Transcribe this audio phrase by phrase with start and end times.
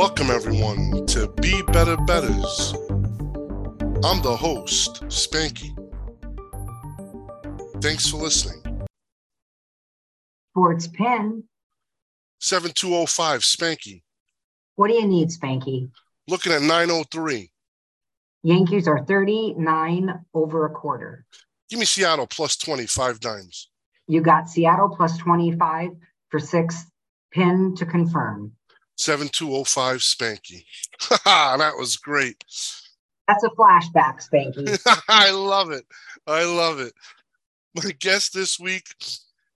[0.00, 2.72] Welcome, everyone, to Be Better Betters.
[4.02, 5.76] I'm the host, Spanky.
[7.82, 8.62] Thanks for listening.
[10.52, 11.44] Sports Pin.
[12.38, 14.00] 7205 Spanky.
[14.76, 15.90] What do you need, Spanky?
[16.26, 17.50] Looking at 903.
[18.42, 21.26] Yankees are 39 over a quarter.
[21.68, 23.68] Give me Seattle plus 25 dimes.
[24.06, 25.90] You got Seattle plus 25
[26.30, 26.86] for six
[27.34, 28.52] pin to confirm.
[29.00, 30.64] 7205 Spanky.
[31.24, 32.44] that was great.
[33.26, 34.78] That's a flashback, Spanky.
[35.08, 35.84] I love it.
[36.26, 36.92] I love it.
[37.74, 38.94] My guest this week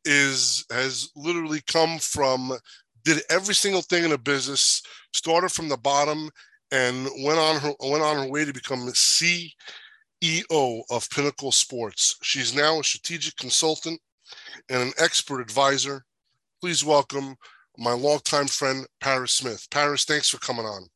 [0.07, 2.57] is has literally come from
[3.05, 6.31] did every single thing in a business, started from the bottom
[6.71, 9.51] and went on her went on her way to become CEO
[10.89, 12.17] of Pinnacle Sports.
[12.23, 14.01] She's now a strategic consultant
[14.71, 16.07] and an expert advisor.
[16.63, 17.37] Please welcome
[17.79, 19.67] my longtime friend Paris Smith.
[19.71, 20.87] Paris, thanks for coming on.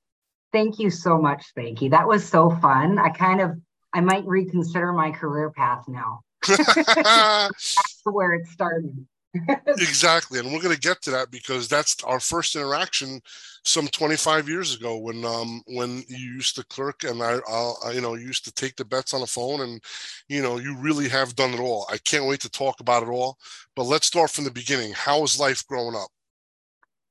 [0.52, 1.90] Thank you so much, Spanky.
[1.90, 2.98] That was so fun.
[2.98, 3.52] I kind of
[3.92, 6.20] I might reconsider my career path now.
[6.46, 9.06] That's where it started.
[9.68, 13.20] exactly, and we're going to get to that because that's our first interaction
[13.62, 17.38] some 25 years ago when um when you used to clerk and I,
[17.84, 19.82] I you know used to take the bets on the phone and
[20.28, 21.86] you know you really have done it all.
[21.92, 23.36] I can't wait to talk about it all.
[23.76, 24.92] But let's start from the beginning.
[24.92, 26.08] How was life growing up?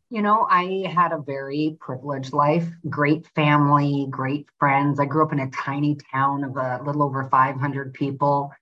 [0.09, 4.99] You know, I had a very privileged life, great family, great friends.
[5.01, 8.53] I grew up in a tiny town of a little over 500 people.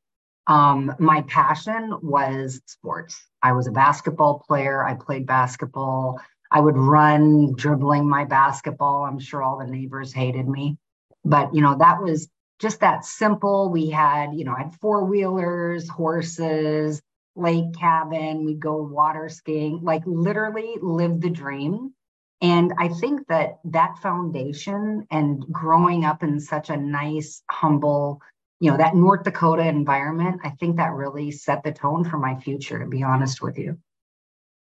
[0.48, 3.24] Um, my passion was sports.
[3.44, 4.84] I was a basketball player.
[4.84, 6.20] I played basketball.
[6.50, 9.04] I would run dribbling my basketball.
[9.04, 10.78] I'm sure all the neighbors hated me.
[11.24, 12.28] But, you know, that was
[12.60, 13.70] just that simple.
[13.70, 17.02] We had, you know, I had four wheelers, horses,
[17.36, 18.46] lake cabin.
[18.46, 21.94] We'd go water skiing, like literally live the dream.
[22.42, 28.22] And I think that that foundation and growing up in such a nice, humble,
[28.60, 32.36] you know, that North Dakota environment, I think that really set the tone for my
[32.40, 33.78] future, to be honest with you.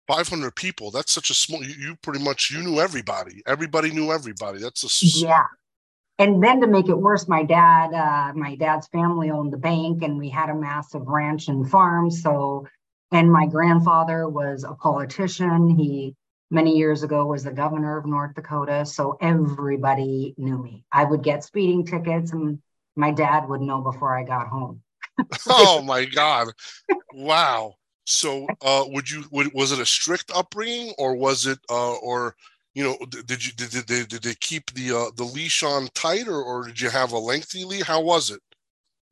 [0.08, 0.90] 500 people.
[0.90, 3.42] That's such a small, you, you pretty much, you knew everybody.
[3.46, 4.58] Everybody knew everybody.
[4.58, 5.44] That's a, yeah.
[6.20, 10.02] And then to make it worse, my dad, uh, my dad's family owned the bank
[10.02, 12.10] and we had a massive ranch and farm.
[12.10, 12.66] So,
[13.10, 15.70] and my grandfather was a politician.
[15.70, 16.14] He
[16.50, 18.84] many years ago was the governor of North Dakota.
[18.84, 20.84] So everybody knew me.
[20.92, 22.58] I would get speeding tickets and
[22.96, 24.82] my dad would know before I got home.
[25.48, 26.48] oh my God.
[27.14, 27.76] Wow.
[28.04, 32.36] So uh would you would, was it a strict upbringing or was it uh or
[32.80, 36.28] you know did you did, did, did they keep the uh the leash on tight
[36.28, 37.86] or, or did you have a lengthy leash?
[37.86, 38.40] How was it?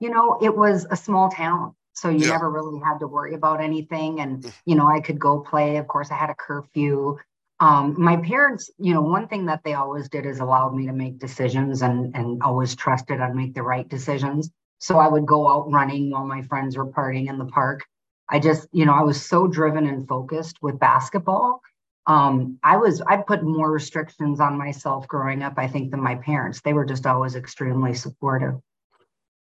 [0.01, 1.75] You know, it was a small town.
[1.93, 2.31] So you yeah.
[2.31, 4.21] never really had to worry about anything.
[4.21, 4.53] And, mm.
[4.65, 5.79] you know, I could go play.
[5.79, 7.19] Of course, I had a curfew
[7.61, 10.93] um, my parents, you know, one thing that they always did is allowed me to
[10.93, 14.51] make decisions and and always trusted I'd make the right decisions.
[14.79, 17.85] So I would go out running while my friends were partying in the park.
[18.29, 21.61] I just, you know, I was so driven and focused with basketball.
[22.09, 26.15] Um, I was, I put more restrictions on myself growing up, I think, than my
[26.15, 26.63] parents.
[26.63, 28.55] They were just always extremely supportive.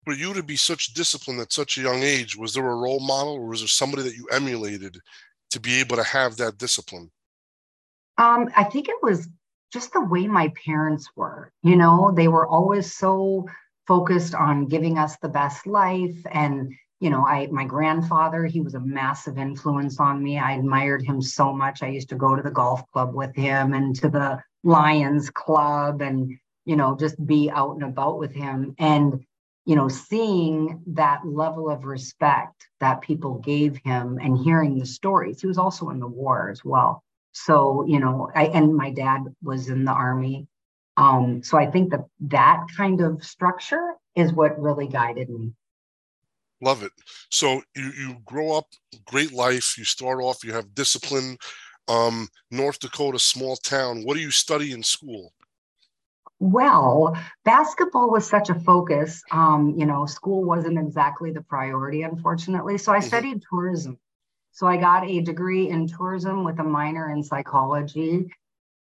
[0.05, 2.99] For you to be such disciplined at such a young age, was there a role
[2.99, 4.99] model or was there somebody that you emulated
[5.51, 7.11] to be able to have that discipline?
[8.19, 9.29] Um, I think it was
[9.73, 11.53] just the way my parents were.
[11.63, 13.47] You know, they were always so
[13.87, 16.17] focused on giving us the best life.
[16.33, 20.39] And, you know, I my grandfather, he was a massive influence on me.
[20.39, 21.83] I admired him so much.
[21.83, 26.03] I used to go to the golf club with him and to the Lions Club
[26.03, 28.75] and, you know, just be out and about with him.
[28.79, 29.25] And,
[29.65, 35.41] you know, seeing that level of respect that people gave him and hearing the stories.
[35.41, 37.03] He was also in the war as well.
[37.33, 40.49] So, you know, I and my dad was in the army.
[40.99, 45.55] Um, so I think that that kind of structure is what really guided me.
[46.61, 46.93] Love it.
[47.31, 48.67] So you you grow up,
[49.07, 49.79] great life.
[49.79, 51.39] You start off, you have discipline.
[51.89, 54.03] Um, North Dakota, small town.
[54.05, 55.33] What do you study in school?
[56.39, 59.23] Well, basketball was such a focus.
[59.31, 62.79] Um, you know, school wasn't exactly the priority, unfortunately.
[62.79, 63.07] So I mm-hmm.
[63.09, 63.99] studied tourism.
[64.53, 68.27] So I got a degree in tourism with a minor in psychology,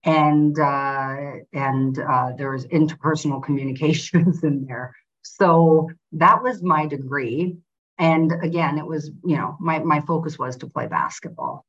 [0.03, 1.15] and uh,
[1.51, 4.95] and uh, there was interpersonal communications in there.
[5.23, 7.57] So that was my degree.
[7.99, 11.65] And again, it was you know my my focus was to play basketball.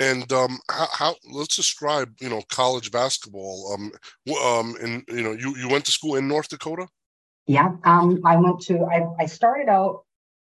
[0.00, 3.74] And um, how, how, let's describe you know college basketball.
[3.74, 3.92] Um,
[4.44, 6.88] um, and you know you you went to school in North Dakota.
[7.46, 8.84] Yeah, um, I went to.
[8.84, 10.04] I I started out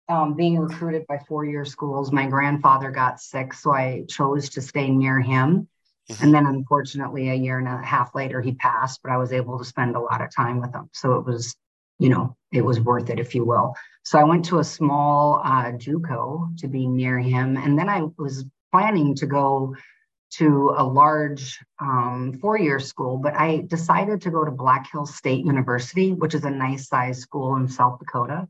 [0.09, 4.61] um, being recruited by four year schools, my grandfather got sick, so I chose to
[4.61, 5.67] stay near him.
[6.09, 6.23] Mm-hmm.
[6.23, 9.59] And then unfortunately, a year and a half later, he passed, but I was able
[9.59, 10.89] to spend a lot of time with him.
[10.93, 11.55] So it was,
[11.99, 13.75] you know, it was worth it, if you will.
[14.03, 17.57] So I went to a small uh, JUCO to be near him.
[17.57, 19.75] And then I was planning to go
[20.31, 25.45] to a large um, four-year school, but I decided to go to Black Hills State
[25.45, 28.47] University, which is a nice size school in South Dakota.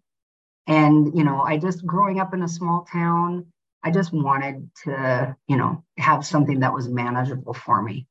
[0.68, 3.48] And you know, I just growing up in a small town,
[3.82, 8.08] I just wanted to, you know, have something that was manageable for me.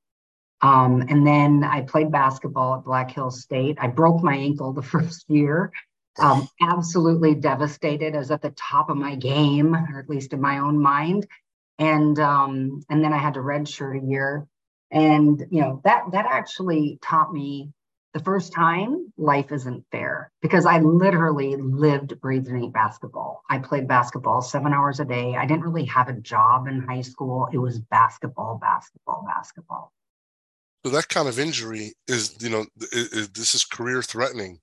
[0.61, 3.79] Um, and then I played basketball at Black Hills State.
[3.81, 5.73] I broke my ankle the first year.
[6.19, 8.15] Um, absolutely devastated.
[8.15, 11.27] I was at the top of my game, or at least in my own mind
[11.79, 14.47] and um, and then I had to redshirt a year,
[14.91, 17.71] and you know that that actually taught me
[18.15, 23.43] the first time life isn't fair because I literally lived, breathed, and ate basketball.
[23.49, 25.37] I played basketball seven hours a day.
[25.37, 27.49] I didn't really have a job in high school.
[27.53, 29.93] It was basketball, basketball, basketball.
[30.85, 34.61] So that kind of injury is, you know, this is career threatening.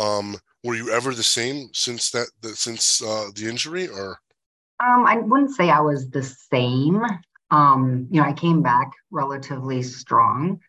[0.00, 4.18] Um, were you ever the same since that, since uh, the injury, or?
[4.80, 7.02] Um, I wouldn't say I was the same.
[7.50, 10.60] Um, you know, I came back relatively strong.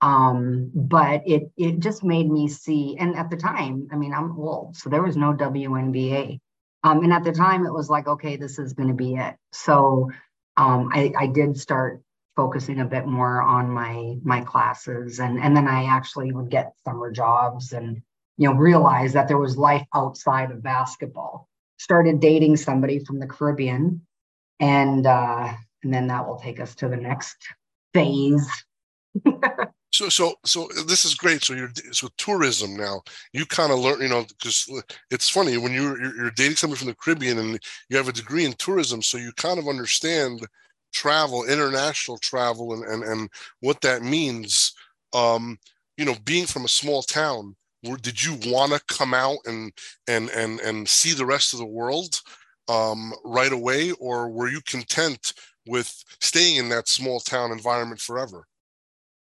[0.00, 4.38] Um, but it it just made me see, and at the time, I mean, I'm
[4.38, 6.38] old, so there was no WNBA.
[6.84, 9.34] Um, and at the time it was like, okay, this is gonna be it.
[9.52, 10.08] So
[10.56, 12.00] um, I, I did start
[12.38, 16.72] focusing a bit more on my my classes and and then I actually would get
[16.84, 18.00] summer jobs and
[18.36, 21.48] you know realize that there was life outside of basketball
[21.78, 24.02] started dating somebody from the Caribbean,
[24.60, 25.52] and uh,
[25.82, 27.36] and then that will take us to the next
[27.94, 28.46] phase.
[29.92, 31.42] so so so this is great.
[31.42, 33.02] So you're so tourism now.
[33.32, 34.68] You kind of learn, you know, because
[35.10, 37.58] it's funny when you're you're dating somebody from the Caribbean and
[37.88, 40.46] you have a degree in tourism, so you kind of understand
[40.92, 43.30] travel, international travel, and and and
[43.60, 44.72] what that means.
[45.12, 45.58] Um,
[45.96, 49.72] you know, being from a small town where, did you want to come out and
[50.06, 52.20] and and and see the rest of the world
[52.68, 55.32] um, right away, or were you content
[55.66, 58.46] with staying in that small town environment forever?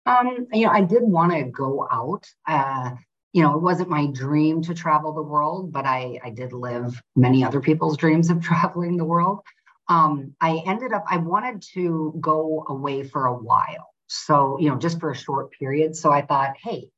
[0.06, 2.26] Um, you know, I did want to go out.
[2.46, 2.90] Uh,
[3.32, 7.00] you know, it wasn't my dream to travel the world, but I I did live
[7.16, 9.40] many other people's dreams of traveling the world.
[9.88, 13.88] Um, I ended up I wanted to go away for a while.
[14.06, 15.96] So, you know, just for a short period.
[15.96, 16.88] So I thought, hey,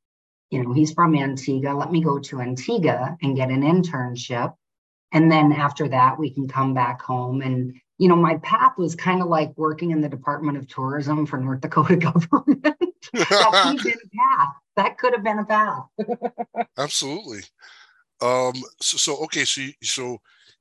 [0.50, 1.72] you know, he's from Antigua.
[1.72, 4.54] Let me go to Antigua and get an internship.
[5.12, 7.42] And then after that, we can come back home.
[7.42, 11.26] And, you know, my path was kind of like working in the Department of Tourism
[11.26, 12.62] for North Dakota government.
[13.12, 14.54] that could have been a path.
[14.76, 16.68] That could have been a path.
[16.76, 17.40] Absolutely.
[18.20, 20.18] Um, so, so, okay, so, so,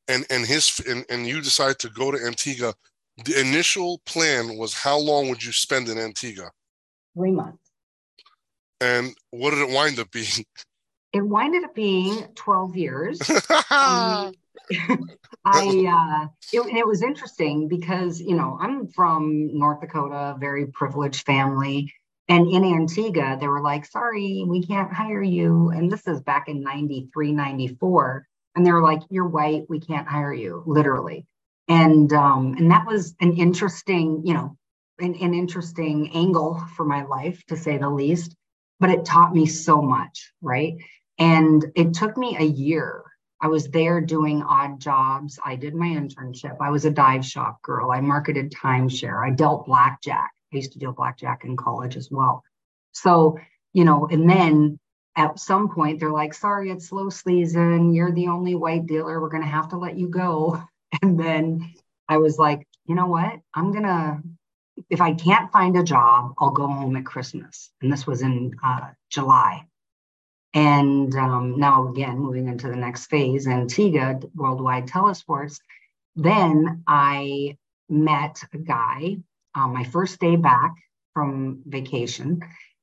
[0.08, 2.74] and, and his, and, and you decided to go to Antigua.
[3.24, 6.52] The initial plan was how long would you spend in Antigua?
[7.16, 7.72] Three months.
[8.82, 10.28] And what did it wind up being?
[11.14, 13.22] It winded up being 12 years.
[13.72, 14.34] um,
[15.46, 21.26] I uh, it, it was interesting because you know I'm from North Dakota, very privileged
[21.26, 21.94] family,
[22.28, 26.50] and in Antigua they were like, "Sorry, we can't hire you." And this is back
[26.50, 31.26] in 93, 94, and they were like, "You're white, we can't hire you," literally.
[31.68, 34.58] And um, and that was an interesting, you know,
[35.00, 38.36] an, an interesting angle for my life to say the least
[38.80, 40.76] but it taught me so much, right?
[41.18, 43.04] And it took me a year.
[43.42, 45.40] I was there doing odd jobs.
[45.44, 46.58] I did my internship.
[46.62, 47.92] I was a dive shop girl.
[47.92, 49.26] I marketed timeshare.
[49.26, 50.32] I dealt blackjack.
[50.54, 52.44] I used to deal blackjack in college as well.
[52.92, 53.38] So,
[53.74, 54.80] you know, and then
[55.16, 57.94] at some point they're like, sorry, it's slow season.
[57.94, 59.22] You're the only white dealer.
[59.22, 60.62] We're going to have to let you go.
[61.02, 61.74] And then
[62.08, 63.42] I was like, you know what?
[63.54, 64.22] I'm going to
[64.90, 67.72] if I can't find a job, I'll go home at Christmas.
[67.82, 69.66] And this was in uh, July.
[70.54, 75.60] And um, now, again, moving into the next phase, Antigua Worldwide Telesports.
[76.16, 77.58] Then I
[77.90, 79.18] met a guy
[79.54, 80.74] on my first day back
[81.14, 82.42] from vacation,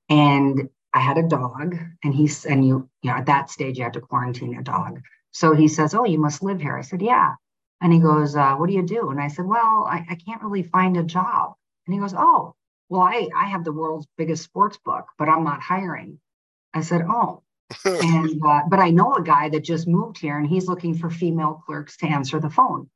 [0.09, 1.77] and I had a dog.
[2.05, 5.01] And he's and you, you know, at that stage you had to quarantine a dog.
[5.33, 7.35] So he says, "Oh, you must live here." I said, "Yeah."
[7.81, 10.43] And he goes, uh, "What do you do?" And I said, "Well, I, I can't
[10.43, 11.55] really find a job."
[11.87, 12.55] And he goes, Oh,
[12.89, 16.19] well, I, I have the world's biggest sports book, but I'm not hiring.
[16.75, 17.43] I said, Oh.
[17.87, 21.09] and uh, but I know a guy that just moved here and he's looking for
[21.09, 22.91] female clerks to answer the phone.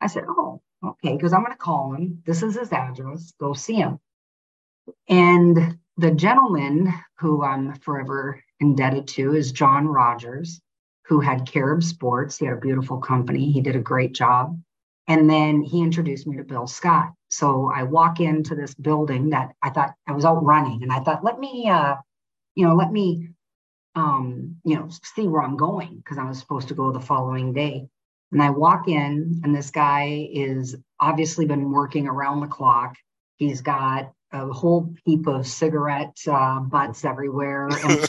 [0.00, 2.22] I said, Oh, okay, because I'm going to call him.
[2.26, 3.32] This is his address.
[3.38, 4.00] Go see him.
[5.08, 10.60] And the gentleman who I'm forever indebted to is John Rogers,
[11.06, 12.36] who had Carib Sports.
[12.36, 13.50] He had a beautiful company.
[13.50, 14.60] He did a great job.
[15.08, 17.12] And then he introduced me to Bill Scott.
[17.28, 21.00] So I walk into this building that I thought I was out running, and I
[21.00, 21.94] thought, let me, uh,
[22.54, 23.28] you know, let me,
[23.94, 27.52] um, you know, see where I'm going because I was supposed to go the following
[27.52, 27.88] day.
[28.32, 32.96] And I walk in, and this guy is obviously been working around the clock.
[33.36, 38.08] He's got a whole heap of cigarette uh, butts everywhere, and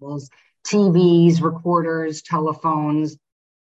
[0.66, 3.16] TVs, recorders, telephones.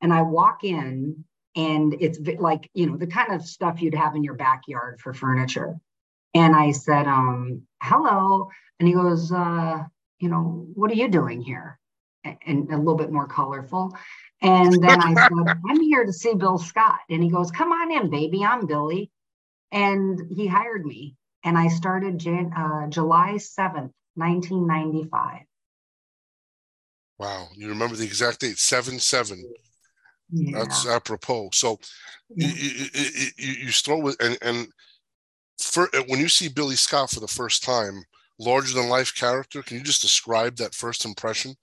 [0.01, 4.15] And I walk in, and it's like you know the kind of stuff you'd have
[4.15, 5.79] in your backyard for furniture.
[6.33, 9.83] And I said, um, "Hello," and he goes, uh,
[10.19, 11.79] "You know, what are you doing here?"
[12.23, 13.95] And a little bit more colorful.
[14.41, 15.31] And then I said,
[15.69, 16.99] I'm here to see Bill Scott.
[17.09, 18.43] And he goes, Come on in, baby.
[18.43, 19.11] I'm Billy.
[19.71, 21.15] And he hired me.
[21.43, 25.41] And I started Jan- uh, July 7th, 1995.
[27.17, 27.47] Wow.
[27.55, 29.43] You remember the exact date, 7 7.
[30.33, 30.59] Yeah.
[30.59, 31.49] That's apropos.
[31.53, 31.79] So
[32.35, 32.47] yeah.
[32.47, 32.85] you,
[33.37, 34.67] you, you, start with, and, and
[35.59, 38.03] for, when you see Billy Scott for the first time,
[38.39, 41.55] larger than life character, can you just describe that first impression?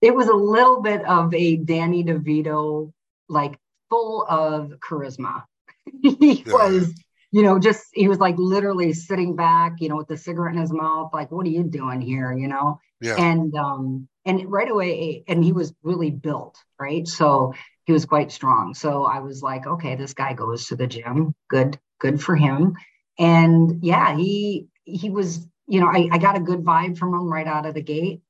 [0.00, 2.92] it was a little bit of a Danny DeVito,
[3.28, 3.58] like
[3.90, 5.44] full of charisma.
[6.02, 6.52] he yeah.
[6.52, 6.94] was,
[7.30, 10.60] you know, just he was like literally sitting back, you know, with the cigarette in
[10.60, 12.32] his mouth, like, what are you doing here?
[12.32, 12.80] You know?
[13.00, 13.16] Yeah.
[13.16, 17.06] And um, and right away, and he was really built, right?
[17.06, 17.54] So
[17.84, 18.74] he was quite strong.
[18.74, 21.34] So I was like, okay, this guy goes to the gym.
[21.48, 22.74] Good, good for him.
[23.18, 27.30] And yeah, he he was, you know, I, I got a good vibe from him
[27.30, 28.22] right out of the gate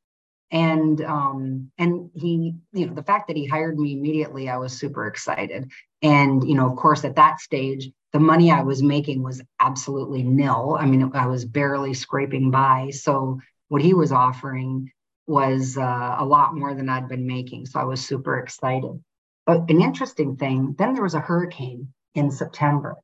[0.50, 4.73] and um and he you know the fact that he hired me immediately i was
[4.73, 9.23] super excited and you know of course at that stage the money i was making
[9.23, 10.77] was absolutely nil.
[10.79, 12.91] I mean i was barely scraping by.
[12.91, 14.91] So what he was offering
[15.27, 17.67] was uh, a lot more than i'd been making.
[17.67, 19.03] So i was super excited.
[19.47, 22.97] But an interesting thing then there was a hurricane in september.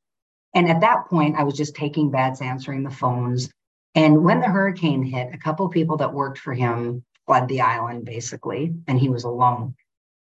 [0.55, 3.51] And at that point i was just taking bets answering the phones.
[3.95, 8.05] And when the hurricane hit a couple people that worked for him fled the island
[8.05, 9.75] basically, and he was alone.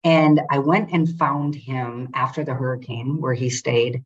[0.05, 4.05] And I went and found him after the hurricane where he stayed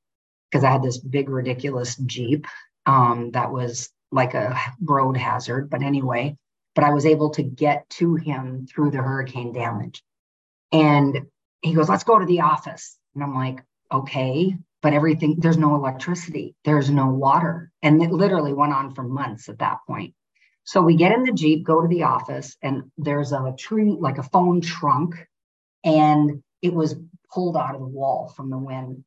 [0.51, 2.47] because I had this big, ridiculous Jeep
[2.87, 5.71] um, that was like a road hazard.
[5.71, 6.37] But anyway,
[6.75, 10.03] but I was able to get to him through the hurricane damage.
[10.73, 11.27] And
[11.61, 12.97] he goes, Let's go to the office.
[13.15, 13.63] And I'm like,
[13.93, 17.71] Okay, but everything, there's no electricity, there's no water.
[17.83, 20.15] And it literally went on for months at that point.
[20.65, 24.19] So we get in the Jeep, go to the office, and there's a tree, like
[24.19, 25.15] a phone trunk,
[25.83, 26.95] and it was
[27.33, 29.03] pulled out of the wall from the wind.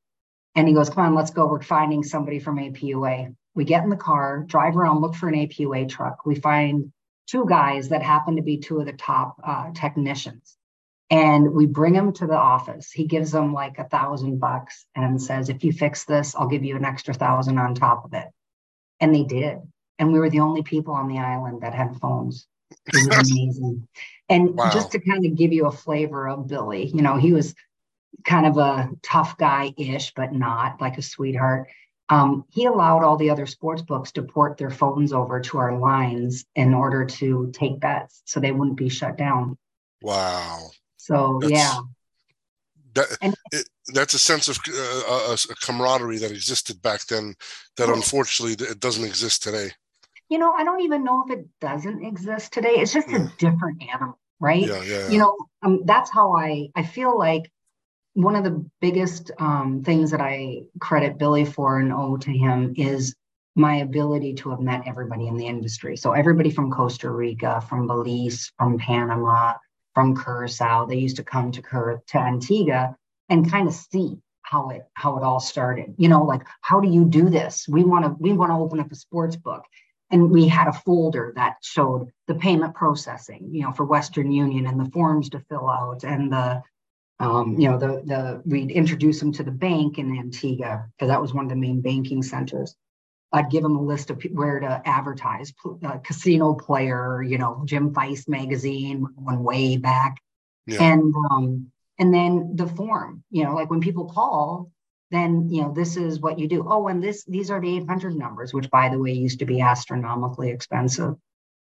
[0.55, 1.47] And he goes, Come on, let's go.
[1.47, 3.35] We're finding somebody from APUA.
[3.53, 6.25] We get in the car, drive around, look for an APUA truck.
[6.25, 6.91] We find
[7.27, 10.57] two guys that happen to be two of the top uh, technicians.
[11.09, 12.91] And we bring them to the office.
[12.91, 16.63] He gives them like a thousand bucks and says, If you fix this, I'll give
[16.63, 18.27] you an extra thousand on top of it.
[18.99, 19.59] And they did
[20.01, 22.47] and we were the only people on the island that had phones.
[22.87, 23.87] It was amazing.
[24.29, 24.71] and wow.
[24.73, 27.53] just to kind of give you a flavor of Billy, you know, he was
[28.23, 31.67] kind of a tough guy ish, but not like a sweetheart.
[32.09, 35.77] Um, he allowed all the other sports books to port their phones over to our
[35.77, 39.57] lines in order to take bets so they wouldn't be shut down.
[40.01, 40.71] Wow.
[40.97, 41.79] So, that's, yeah.
[42.95, 47.35] That, and, it, that's a sense of uh, a, a, camaraderie that existed back then
[47.77, 49.71] that unfortunately it doesn't exist today
[50.31, 52.75] you know, I don't even know if it doesn't exist today.
[52.77, 54.65] It's just a different animal, right?
[54.65, 55.09] Yeah, yeah.
[55.09, 57.51] You know, um, that's how I I feel like
[58.13, 62.73] one of the biggest um, things that I credit Billy for and owe to him
[62.77, 63.15] is
[63.55, 65.97] my ability to have met everybody in the industry.
[65.97, 69.53] So everybody from Costa Rica, from Belize, from Panama,
[69.93, 72.95] from Curacao, they used to come to Cur- to Antigua
[73.29, 75.93] and kind of see how it how it all started.
[75.97, 77.65] You know, like how do you do this?
[77.67, 79.63] We want to we want to open up a sports book
[80.11, 84.67] and we had a folder that showed the payment processing you know for western union
[84.67, 86.61] and the forms to fill out and the
[87.21, 91.21] um, you know the the we'd introduce them to the bank in antigua because that
[91.21, 92.75] was one of the main banking centers.
[93.33, 95.53] I'd give them a list of where to advertise
[95.85, 100.17] uh, casino player you know jim Feist magazine one way back.
[100.67, 100.83] Yeah.
[100.83, 104.71] and um, and then the form you know like when people call
[105.11, 106.65] then you know this is what you do.
[106.67, 109.61] Oh and this these are the 800 numbers which by the way used to be
[109.61, 111.15] astronomically expensive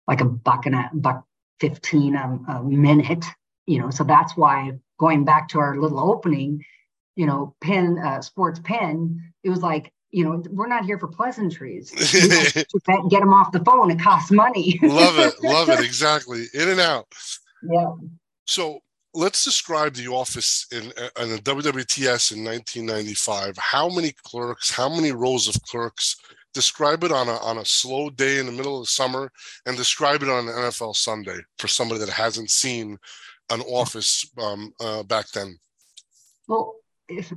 [0.07, 1.25] like a buck and a buck
[1.61, 3.25] 15 a, a minute
[3.69, 6.65] you know so that's why going back to our little opening
[7.15, 11.09] you know pin uh, sports pin it was like you know we're not here for
[11.09, 11.91] pleasantries
[13.11, 16.81] get them off the phone it costs money love it love it exactly in and
[16.81, 17.07] out
[17.63, 17.93] yeah
[18.47, 18.81] so
[19.15, 23.57] let's describe the office in, in a WWTS in 1995.
[23.59, 24.71] How many clerks?
[24.71, 26.17] How many rows of clerks?
[26.55, 29.31] Describe it on a on a slow day in the middle of the summer,
[29.67, 32.99] and describe it on an NFL Sunday for somebody that hasn't seen
[33.51, 35.59] an office um, uh, back then.
[36.47, 36.75] Well,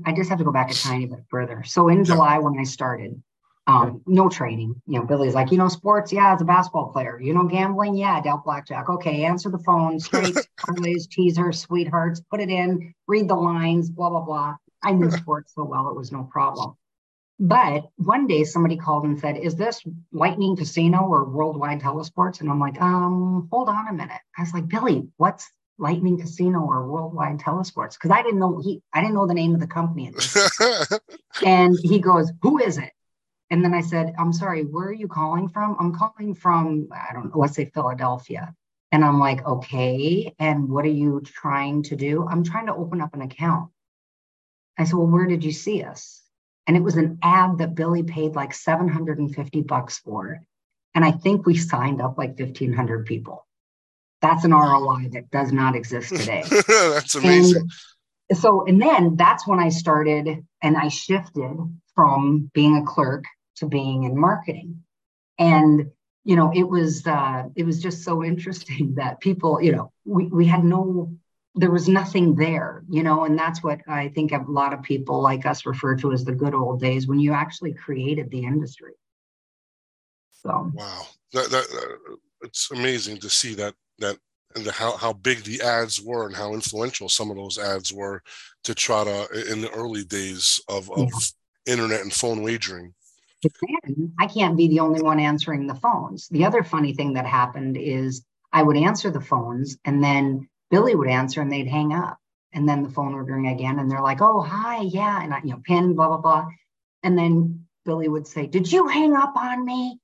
[0.05, 1.63] I just have to go back a tiny bit further.
[1.65, 3.21] So in July when I started,
[3.67, 4.81] um, no training.
[4.87, 7.19] You know, Billy's like, you know, sports, yeah, as a basketball player.
[7.21, 8.89] You know, gambling, yeah, dealt blackjack.
[8.89, 14.09] Okay, answer the phone, straight parlays, teasers, sweethearts, put it in, read the lines, blah
[14.09, 14.55] blah blah.
[14.83, 16.75] I knew sports so well, it was no problem.
[17.39, 22.41] But one day somebody called and said, Is this Lightning Casino or Worldwide Telesports?
[22.41, 24.21] And I'm like, um, hold on a minute.
[24.37, 27.95] I was like, Billy, what's Lightning Casino or Worldwide Telesports?
[27.95, 30.13] Because I didn't know he I didn't know the name of the company.
[31.45, 32.91] and he goes, Who is it?
[33.51, 35.75] And then I said, I'm sorry, where are you calling from?
[35.77, 38.55] I'm calling from, I don't know, let's say Philadelphia.
[38.93, 40.33] And I'm like, okay.
[40.39, 42.25] And what are you trying to do?
[42.25, 43.69] I'm trying to open up an account.
[44.77, 46.21] I said, well, where did you see us?
[46.65, 50.39] And it was an ad that Billy paid like 750 bucks for.
[50.95, 53.45] And I think we signed up like 1,500 people.
[54.21, 56.43] That's an ROI that does not exist today.
[56.67, 57.67] that's amazing.
[58.29, 61.57] And so, and then that's when I started and I shifted
[61.95, 63.25] from being a clerk
[63.57, 64.83] to being in marketing.
[65.37, 65.91] And
[66.23, 70.27] you know, it was uh, it was just so interesting that people, you know, we,
[70.27, 71.11] we had no
[71.55, 75.21] there was nothing there, you know, and that's what I think a lot of people
[75.21, 78.93] like us refer to as the good old days when you actually created the industry.
[80.31, 84.17] So wow, that, that uh, it's amazing to see that that
[84.55, 88.21] the, how how big the ads were and how influential some of those ads were
[88.63, 91.73] to try to in the early days of of yeah.
[91.73, 92.93] internet and phone wagering
[94.19, 96.27] I can't be the only one answering the phones.
[96.29, 100.95] The other funny thing that happened is I would answer the phones and then Billy
[100.95, 102.17] would answer and they'd hang up.
[102.53, 105.23] And then the phone would ring again and they're like, oh, hi, yeah.
[105.23, 106.47] And I, you know, pin, blah, blah, blah.
[107.01, 109.99] And then Billy would say, did you hang up on me?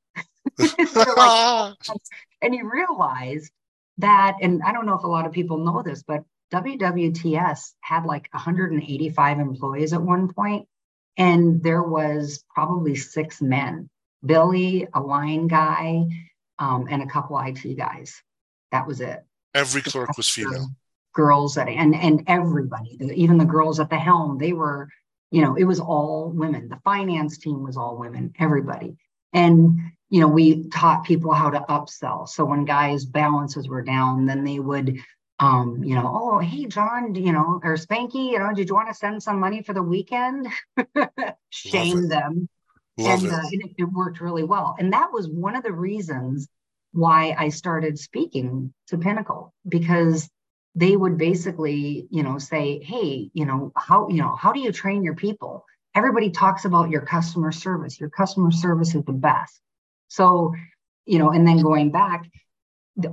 [0.57, 1.73] like,
[2.41, 3.51] and he realized
[3.99, 8.05] that, and I don't know if a lot of people know this, but WWTS had
[8.05, 10.67] like 185 employees at one point
[11.17, 13.89] and there was probably six men
[14.25, 16.05] billy a line guy
[16.59, 18.21] um, and a couple it guys.
[18.71, 19.23] That was it.
[19.53, 20.69] Every clerk was female.
[21.13, 24.87] girls that and and everybody even the girls at the helm they were
[25.31, 26.69] you know it was all women.
[26.69, 28.97] The finance team was all women everybody.
[29.33, 29.79] And
[30.09, 34.43] you know we taught people how to upsell so when guys balances were down then
[34.43, 34.97] they would
[35.39, 38.87] um, you know, oh, hey, John, you know, or Spanky, you know, did you want
[38.87, 40.47] to send some money for the weekend?
[41.51, 42.49] Shame them.
[42.97, 44.75] Love and, uh, and it, it worked really well.
[44.79, 46.47] And that was one of the reasons
[46.91, 50.27] why I started speaking to Pinnacle because
[50.73, 54.71] they would basically, you know, say, hey, you know, how, you know, how do you
[54.71, 55.65] train your people?
[55.93, 57.99] Everybody talks about your customer service.
[57.99, 59.61] Your customer service is the best.
[60.07, 60.53] So,
[61.05, 62.29] you know, and then going back,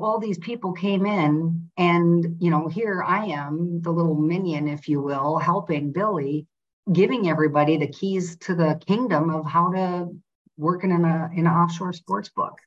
[0.00, 4.88] all these people came in and you know here i am the little minion if
[4.88, 6.46] you will helping billy
[6.92, 10.08] giving everybody the keys to the kingdom of how to
[10.56, 12.58] work in a uh, in an offshore sports book.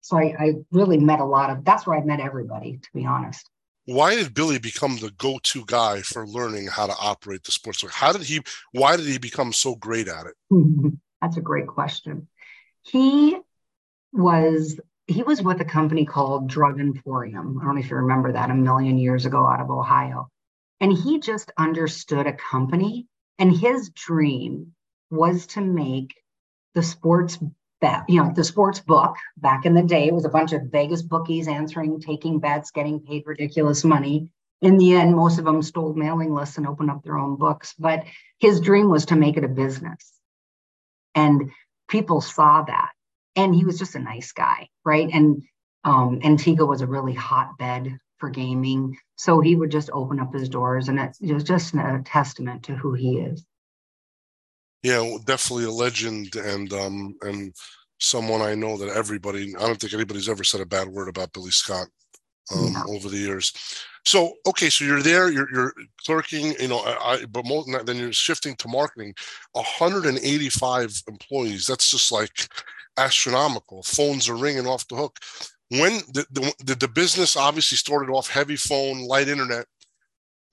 [0.00, 3.06] So I, I really met a lot of that's where i met everybody to be
[3.06, 3.48] honest.
[3.84, 7.90] Why did billy become the go-to guy for learning how to operate the sports book?
[7.90, 8.40] How did he
[8.72, 10.34] why did he become so great at it?
[11.20, 12.28] That's a great question.
[12.82, 13.38] He
[14.12, 17.58] was he was with a company called Drug Emporium.
[17.60, 20.28] I don't know if you remember that a million years ago out of Ohio.
[20.80, 23.06] And he just understood a company,
[23.38, 24.74] and his dream
[25.10, 26.14] was to make
[26.74, 27.38] the sports
[27.80, 30.06] bet, you know, the sports book back in the day.
[30.06, 34.30] It was a bunch of Vegas bookies answering, taking bets, getting paid ridiculous money.
[34.60, 37.74] In the end, most of them stole mailing lists and opened up their own books.
[37.78, 38.04] But
[38.38, 40.12] his dream was to make it a business.
[41.14, 41.50] And
[41.88, 42.90] people saw that
[43.36, 45.08] and he was just a nice guy, right?
[45.12, 45.42] And
[45.84, 50.48] um, Antigua was a really hotbed for gaming, so he would just open up his
[50.48, 53.44] doors, and it, it was just a testament to who he is.
[54.82, 57.54] Yeah, definitely a legend, and um, and
[57.98, 59.54] someone I know that everybody.
[59.56, 61.86] I don't think anybody's ever said a bad word about Billy Scott
[62.54, 62.82] um, yeah.
[62.88, 63.52] over the years.
[64.04, 65.72] So okay, so you're there, you're you're
[66.04, 69.14] clerking, you know, I, but more than that, then you're shifting to marketing.
[69.52, 71.66] 185 employees.
[71.66, 72.48] That's just like
[72.96, 73.82] astronomical.
[73.82, 75.18] Phones are ringing off the hook.
[75.70, 76.26] When the,
[76.64, 79.66] the, the business obviously started off heavy phone, light internet.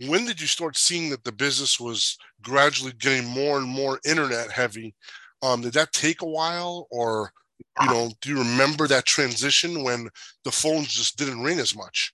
[0.07, 4.49] When did you start seeing that the business was gradually getting more and more internet
[4.49, 4.95] heavy?
[5.41, 7.33] Um, did that take a while, or
[7.81, 10.09] you know, do you remember that transition when
[10.45, 12.13] the phones just didn't ring as much?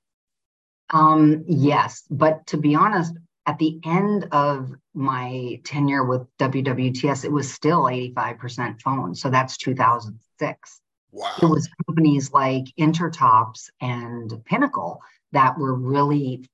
[0.91, 3.13] Um, yes, but to be honest,
[3.45, 9.15] at the end of my tenure with WWTS, it was still 85% phone.
[9.15, 10.81] So that's 2006.
[11.11, 11.31] Wow.
[11.41, 16.47] It was companies like Intertops and Pinnacle that were really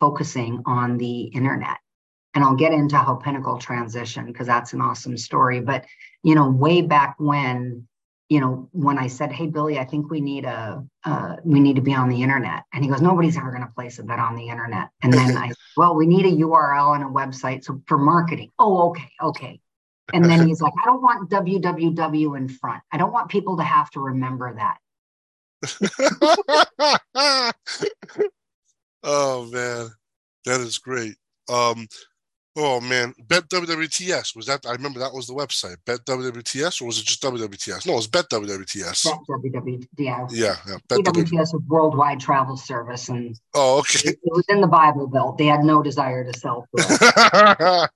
[0.00, 1.78] focusing on the internet.
[2.34, 5.60] And I'll get into how Pinnacle transitioned because that's an awesome story.
[5.60, 5.86] But,
[6.22, 7.88] you know, way back when,
[8.28, 11.76] you know, when I said, "Hey, Billy, I think we need a uh, we need
[11.76, 14.18] to be on the internet," and he goes, "Nobody's ever going to place a bet
[14.18, 17.80] on the internet." And then I, well, we need a URL and a website so
[17.86, 18.50] for marketing.
[18.58, 19.60] Oh, okay, okay.
[20.12, 22.82] And then he's like, "I don't want www in front.
[22.92, 24.76] I don't want people to have to remember that."
[29.02, 29.88] oh man,
[30.44, 31.16] that is great.
[31.48, 31.88] Um,
[32.60, 34.66] Oh man, Bet WWTS was that?
[34.66, 35.76] I remember that was the website.
[35.86, 37.86] Bet WWTS, or was it just WWTS?
[37.86, 39.04] No, it was Bet WWTS.
[39.04, 40.30] Bet WWTS.
[40.32, 40.78] Yeah, yeah.
[40.88, 44.08] Bet WWTS was Worldwide Travel Service, and oh, okay.
[44.08, 45.38] It, it was in the Bible Belt.
[45.38, 46.66] They had no desire to sell.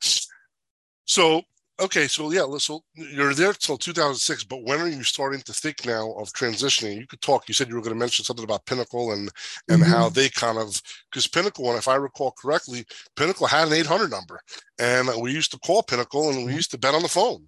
[1.06, 1.42] so
[1.82, 5.84] okay, so yeah, so you're there till 2006, but when are you starting to think
[5.84, 6.96] now of transitioning?
[6.98, 7.48] You could talk.
[7.48, 9.30] You said you were going to mention something about Pinnacle and
[9.68, 9.90] and mm-hmm.
[9.90, 12.84] how they kind of because Pinnacle, and if I recall correctly,
[13.16, 14.40] Pinnacle had an 800 number,
[14.78, 16.56] and we used to call Pinnacle and we mm-hmm.
[16.56, 17.46] used to bet on the phone,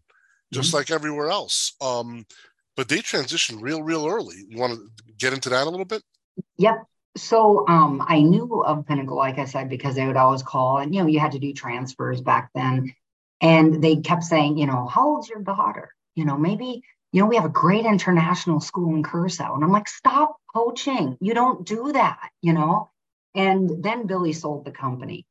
[0.53, 0.77] just mm-hmm.
[0.79, 1.75] like everywhere else.
[1.81, 2.25] Um,
[2.77, 4.37] but they transitioned real, real early.
[4.49, 6.03] You want to get into that a little bit?
[6.59, 6.83] Yep.
[7.17, 10.93] So um, I knew of Pinnacle, like I said, because they would always call, and
[10.93, 12.93] you know, you had to do transfers back then.
[13.45, 15.95] And they kept saying, you know, how old's your daughter?
[16.15, 19.55] You know, maybe, you know, we have a great international school in Curacao.
[19.55, 21.19] And I'm like, stop poaching.
[21.21, 22.91] You don't do that, you know?
[23.35, 25.27] And then Billy sold the company.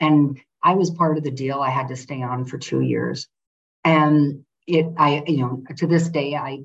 [0.00, 1.60] And I was part of the deal.
[1.60, 3.28] I had to stay on for two years.
[3.84, 6.62] And it, I, you know, to this day, I,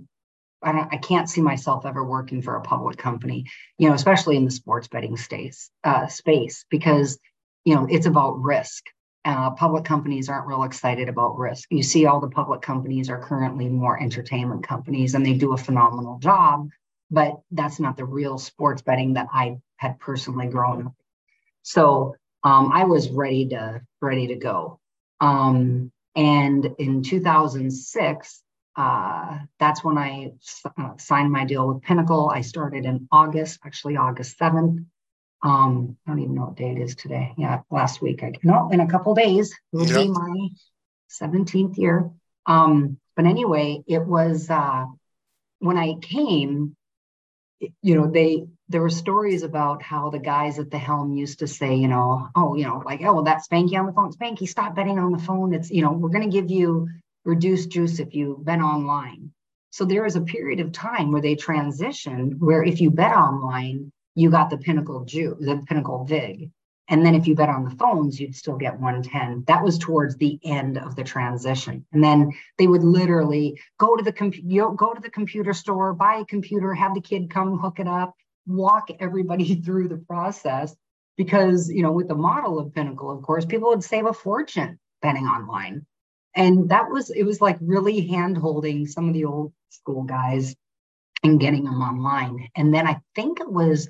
[0.64, 4.46] I, I can't see myself ever working for a public company, you know, especially in
[4.46, 7.20] the sports betting space, uh, space, because,
[7.66, 8.86] you know, it's about risk
[9.26, 11.68] uh, public companies aren't real excited about risk.
[11.72, 15.58] You see, all the public companies are currently more entertainment companies and they do a
[15.58, 16.70] phenomenal job,
[17.10, 20.94] but that's not the real sports betting that I had personally grown up.
[21.62, 24.80] So um, I was ready to ready to go.
[25.22, 28.44] Um, and in 2006,
[28.76, 30.34] uh, that's when I
[30.78, 32.30] uh, signed my deal with Pinnacle.
[32.30, 34.86] I started in August, actually August 7th.
[35.44, 37.34] Um, I don't even know what day it is today.
[37.38, 38.24] Yeah, last week.
[38.24, 39.98] I no, in a couple days will yep.
[39.98, 40.50] be my
[41.22, 42.10] 17th year.
[42.46, 44.86] Um, but anyway, it was uh,
[45.60, 46.76] when I came.
[47.82, 51.48] You know, they there were stories about how the guys at the helm used to
[51.48, 54.12] say, you know, oh, you know, like, oh, well, that's Spanky on the phone.
[54.12, 55.54] Spanky, stop betting on the phone.
[55.54, 56.90] It's, you know, we're going to give you
[57.24, 59.32] reduced juice if you bet online.
[59.70, 63.92] So there was a period of time where they transitioned where if you bet online,
[64.16, 66.52] you got the pinnacle juice, the pinnacle VIG.
[66.90, 69.46] And then if you bet on the phones, you'd still get 110.
[69.48, 71.86] That was towards the end of the transition.
[71.94, 76.16] And then they would literally go to the computer, go to the computer store, buy
[76.16, 78.14] a computer, have the kid come hook it up,
[78.46, 80.76] walk everybody through the process.
[81.16, 84.80] Because you know, with the model of Pinnacle, of course, people would save a fortune
[85.02, 85.86] betting online.
[86.36, 90.56] And that was it was like really hand holding some of the old school guys
[91.24, 92.50] and getting them online.
[92.56, 93.88] And then I think it was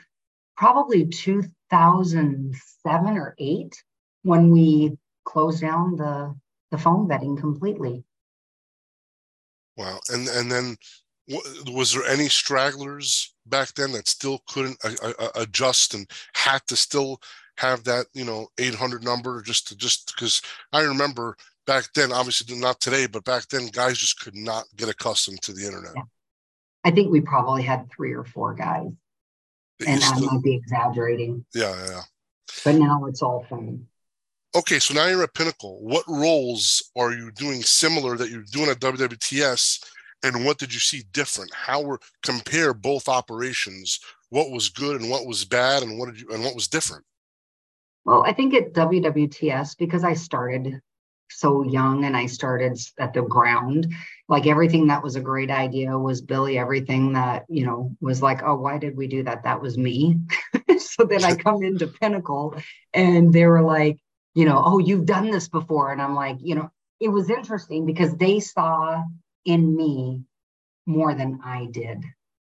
[0.56, 3.84] probably 2007 or 8
[4.24, 6.36] when we closed down the
[6.72, 8.04] the phone betting completely.
[9.78, 10.00] Wow.
[10.10, 10.78] And and then
[11.68, 16.76] was there any stragglers back then that still couldn't uh, uh, adjust and had to
[16.76, 17.22] still
[17.58, 20.42] have that you know 800 number just to just because
[20.74, 24.90] i remember back then obviously not today but back then guys just could not get
[24.90, 26.02] accustomed to the internet yeah.
[26.84, 28.92] i think we probably had three or four guys
[29.86, 31.46] and I might be exaggerating.
[31.54, 32.02] Yeah, yeah.
[32.64, 33.88] But now it's all fun.
[34.56, 35.80] Okay, so now you're at Pinnacle.
[35.82, 39.84] What roles are you doing similar that you're doing at WWTS,
[40.24, 41.52] and what did you see different?
[41.54, 44.00] How were compare both operations?
[44.30, 47.04] What was good and what was bad, and what did you and what was different?
[48.06, 50.82] Well, I think at WWTS because I started
[51.30, 53.94] so young and I started at the ground.
[54.30, 56.58] Like everything that was a great idea was Billy.
[56.58, 59.44] Everything that, you know, was like, oh, why did we do that?
[59.44, 60.20] That was me.
[60.78, 62.56] so then I come into Pinnacle
[62.94, 64.00] and they were like,
[64.34, 65.92] you know, oh, you've done this before.
[65.92, 69.04] And I'm like, you know, it was interesting because they saw
[69.46, 70.24] in me
[70.86, 72.04] more than I did,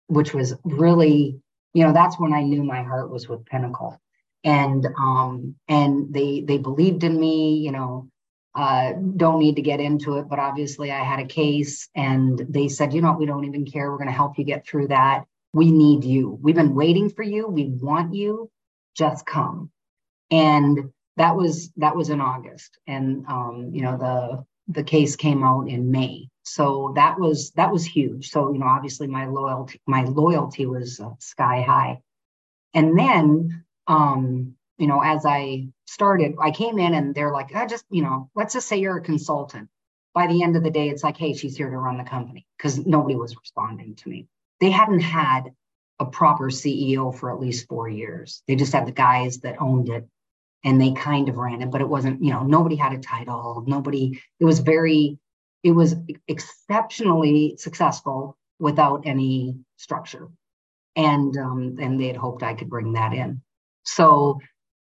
[0.07, 1.39] which was really,
[1.73, 3.99] you know, that's when I knew my heart was with Pinnacle.
[4.43, 8.07] And um, and they they believed in me, you know,
[8.57, 12.67] uh, don't need to get into it, but obviously I had a case and they
[12.69, 13.91] said, you know what, we don't even care.
[13.91, 15.25] We're going to help you get through that.
[15.53, 16.39] We need you.
[16.41, 17.47] We've been waiting for you.
[17.47, 18.49] We want you.
[18.95, 19.69] just come.
[20.31, 22.79] And that was that was in August.
[22.87, 24.43] And um, you know, the
[24.73, 26.29] the case came out in May.
[26.43, 28.29] So that was that was huge.
[28.29, 32.01] So, you know, obviously my loyalty my loyalty was uh, sky high.
[32.73, 37.65] And then um, you know, as I started, I came in and they're like, I
[37.65, 39.69] just, you know, let's just say you're a consultant.
[40.13, 42.47] By the end of the day, it's like, hey, she's here to run the company
[42.57, 44.27] because nobody was responding to me.
[44.59, 45.51] They hadn't had
[45.99, 48.41] a proper CEO for at least four years.
[48.47, 50.07] They just had the guys that owned it
[50.63, 53.63] and they kind of ran it, but it wasn't, you know, nobody had a title.
[53.67, 55.19] Nobody, it was very,
[55.63, 55.95] it was
[56.27, 60.29] exceptionally successful without any structure.
[60.95, 63.41] And um, and they had hoped I could bring that in.
[63.83, 64.39] So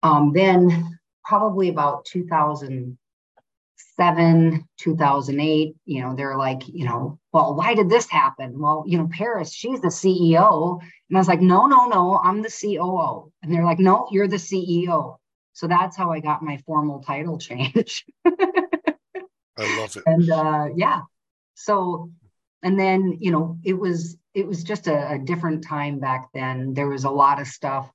[0.03, 7.89] um, then probably about 2007, 2008, you know, they're like, you know, well, why did
[7.89, 8.60] this happen?
[8.60, 10.79] Well, you know, Paris, she's the CEO.
[11.10, 13.29] And I was like, no, no, no, I'm the COO.
[13.43, 15.17] And they're like, no, you're the CEO.
[15.53, 18.05] So that's how I got my formal title change.
[18.25, 20.03] I love it.
[20.05, 21.01] And uh, yeah,
[21.55, 22.12] so
[22.63, 26.75] and then you know it was it was just a, a different time back then.
[26.75, 27.89] There was a lot of stuff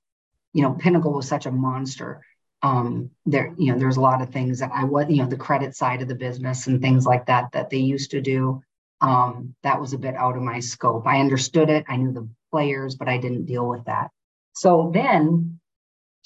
[0.53, 2.23] you know, Pinnacle was such a monster.
[2.61, 5.35] Um, there, you know, there's a lot of things that I was, you know, the
[5.35, 8.61] credit side of the business and things like that that they used to do.
[9.01, 11.05] Um, that was a bit out of my scope.
[11.05, 14.11] I understood it, I knew the players, but I didn't deal with that.
[14.53, 15.59] So then,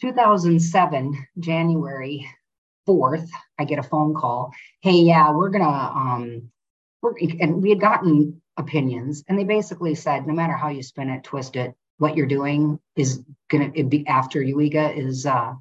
[0.01, 2.29] 2007, January
[2.87, 4.53] 4th, I get a phone call.
[4.81, 6.51] Hey, yeah, we're gonna, um,
[7.01, 11.09] we're, and we had gotten opinions, and they basically said, no matter how you spin
[11.09, 15.53] it, twist it, what you're doing is going to be after UIGEA is uh,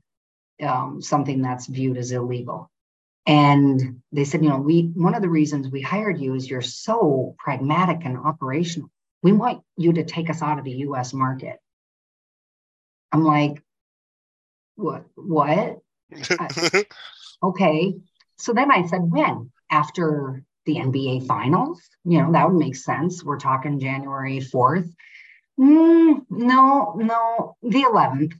[0.62, 2.70] um, something that's viewed as illegal.
[3.26, 6.62] And they said, you know, we one of the reasons we hired you is you're
[6.62, 8.88] so pragmatic and operational.
[9.22, 11.12] We want you to take us out of the U.S.
[11.12, 11.56] market.
[13.10, 13.62] I'm like,
[14.76, 15.06] what?
[15.16, 15.78] What?
[17.42, 17.94] okay.
[18.38, 19.50] So then I said, when?
[19.70, 21.80] After the NBA finals?
[22.04, 23.24] You know, that would make sense.
[23.24, 24.92] We're talking January 4th.
[25.58, 28.34] Mm, no, no, the 11th.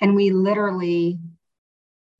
[0.00, 1.18] And we literally,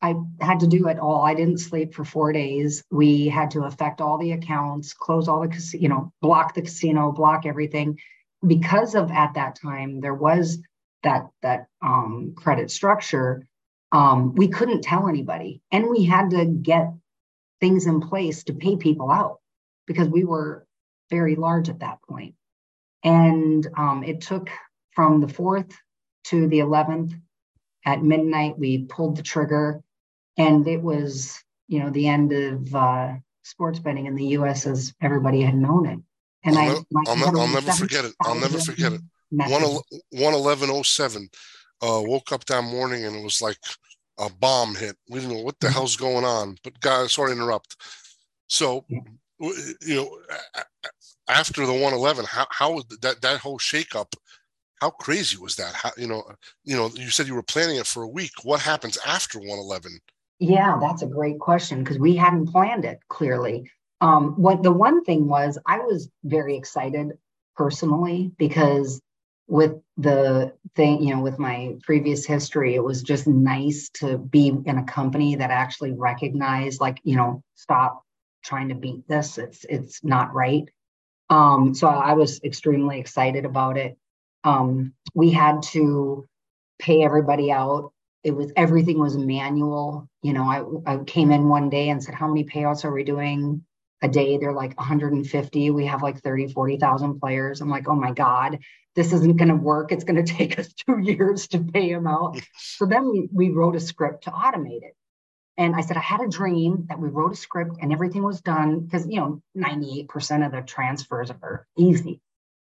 [0.02, 1.22] I had to do it all.
[1.22, 2.82] I didn't sleep for four days.
[2.90, 7.12] We had to affect all the accounts, close all the you know, block the casino,
[7.12, 7.98] block everything.
[8.46, 10.58] Because of at that time, there was
[11.02, 13.46] that that um, credit structure.
[13.92, 16.92] Um, we couldn't tell anybody, and we had to get
[17.60, 19.38] things in place to pay people out
[19.86, 20.66] because we were
[21.10, 22.34] very large at that point.
[23.04, 24.50] And um, it took
[24.92, 25.72] from the 4th
[26.24, 27.20] to the 11th
[27.84, 29.82] at midnight, we pulled the trigger.
[30.36, 31.38] And it was,
[31.68, 33.12] you know, the end of uh,
[33.42, 35.98] sports betting in the US as everybody had known it.
[36.44, 38.14] And I'll, I, I'll, I'll, I'll never forget it.
[38.22, 39.00] I'll never forget it.
[39.30, 41.28] 11107
[41.82, 43.58] uh, woke up that morning and it was like
[44.18, 44.96] a bomb hit.
[45.08, 45.74] We didn't know what the mm-hmm.
[45.74, 46.56] hell's going on.
[46.62, 47.76] But guys, sorry to interrupt.
[48.46, 48.84] So,
[49.40, 50.18] you know,
[51.28, 54.12] after the 111 how how that that whole shakeup
[54.80, 55.72] how crazy was that?
[55.74, 56.22] How you know
[56.64, 58.32] you know you said you were planning it for a week.
[58.42, 59.98] What happens after 111
[60.40, 63.70] yeah that's a great question because we hadn't planned it clearly.
[64.00, 67.12] Um, what the one thing was i was very excited
[67.56, 69.00] personally because
[69.46, 74.48] with the thing you know with my previous history it was just nice to be
[74.48, 78.03] in a company that actually recognized like you know stop
[78.44, 80.68] trying to beat this it's it's not right
[81.30, 83.96] um, so I was extremely excited about it.
[84.44, 86.28] Um, we had to
[86.78, 87.92] pay everybody out.
[88.22, 90.08] It was everything was manual.
[90.22, 90.44] You know,
[90.86, 93.64] I, I came in one day and said, How many payouts are we doing
[94.02, 94.38] a day?
[94.38, 95.70] They're like 150.
[95.70, 97.60] We have like 30, 40,000 players.
[97.60, 98.58] I'm like, Oh my God,
[98.94, 99.92] this isn't going to work.
[99.92, 102.38] It's going to take us two years to pay them out.
[102.56, 104.96] so then we, we wrote a script to automate it.
[105.56, 108.40] And I said, I had a dream that we wrote a script and everything was
[108.40, 112.20] done because, you know, 98% of the transfers are easy.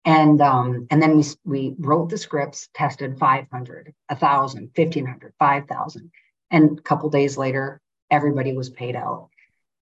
[0.04, 6.12] And um, and then we, we wrote the scripts, tested 500, 1,000, 1,500, 5,000.
[6.50, 9.30] And a couple days later, everybody was paid out.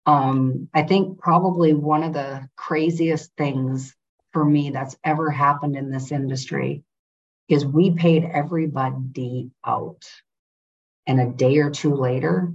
[0.07, 3.95] Um, I think probably one of the craziest things
[4.33, 6.83] for me that's ever happened in this industry
[7.49, 10.03] is we paid everybody out.
[11.07, 12.53] And a day or two later,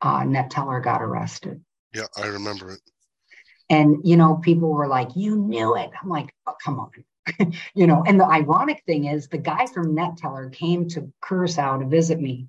[0.00, 1.62] uh, Neteller got arrested.
[1.94, 2.80] Yeah, I remember it.
[3.68, 5.90] And, you know, people were like, you knew it.
[6.00, 7.52] I'm like, oh, come on.
[7.74, 11.86] you know, and the ironic thing is the guy from Neteller came to Curacao to
[11.86, 12.46] visit me.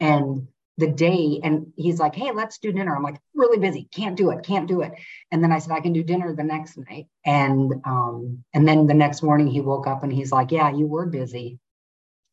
[0.00, 2.94] And the day, and he's like, hey, let's do dinner.
[2.94, 4.92] I'm like, really busy, can't do it, can't do it.
[5.30, 7.06] And then I said, I can do dinner the next night.
[7.24, 10.86] And um, and then the next morning he woke up and he's like, Yeah, you
[10.86, 11.58] were busy.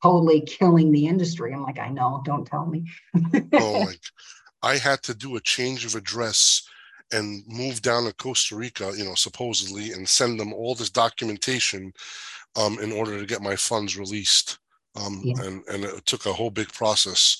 [0.03, 1.53] totally killing the industry.
[1.53, 2.91] I'm like, I know, don't tell me.
[3.53, 3.95] oh my,
[4.63, 6.67] I had to do a change of address
[7.11, 11.93] and move down to Costa Rica, you know, supposedly, and send them all this documentation
[12.55, 14.59] um, in order to get my funds released.
[14.95, 15.45] Um, yeah.
[15.45, 17.37] and, and it took a whole big process.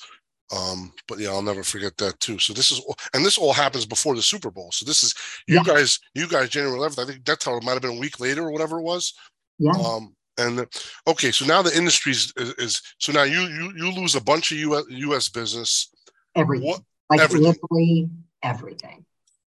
[0.56, 2.38] Um, but yeah, I'll never forget that too.
[2.40, 2.82] So this is,
[3.14, 4.70] and this all happens before the Super Bowl.
[4.72, 5.14] So this is
[5.48, 5.64] you yeah.
[5.64, 7.00] guys, you guys, January 11th.
[7.00, 9.14] I think that's how it might have been a week later or whatever it was.
[9.60, 9.72] Yeah.
[9.72, 10.66] Um, and
[11.08, 14.52] okay, so now the industry is, is, so now you you you lose a bunch
[14.52, 14.84] of U.S.
[14.90, 15.92] US business.
[16.36, 16.82] Everything, what,
[17.18, 17.48] like everything.
[17.48, 18.10] literally
[18.42, 19.06] everything.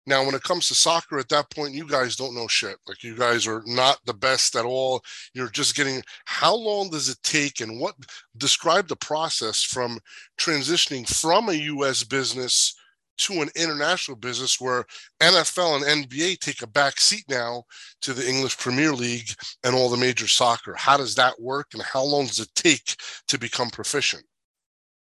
[0.09, 2.77] Now, when it comes to soccer, at that point, you guys don't know shit.
[2.87, 5.03] Like you guys are not the best at all.
[5.35, 6.03] You're just getting.
[6.27, 7.97] How long does it take, and what
[8.37, 9.99] describe the process from
[10.39, 12.05] transitioning from a U.S.
[12.05, 12.75] business
[13.19, 14.85] to an international business where
[15.21, 17.65] NFL and NBA take a back seat now
[18.03, 19.31] to the English Premier League
[19.65, 20.75] and all the major soccer.
[20.75, 22.95] How does that work and how long does it take
[23.29, 24.25] to become proficient?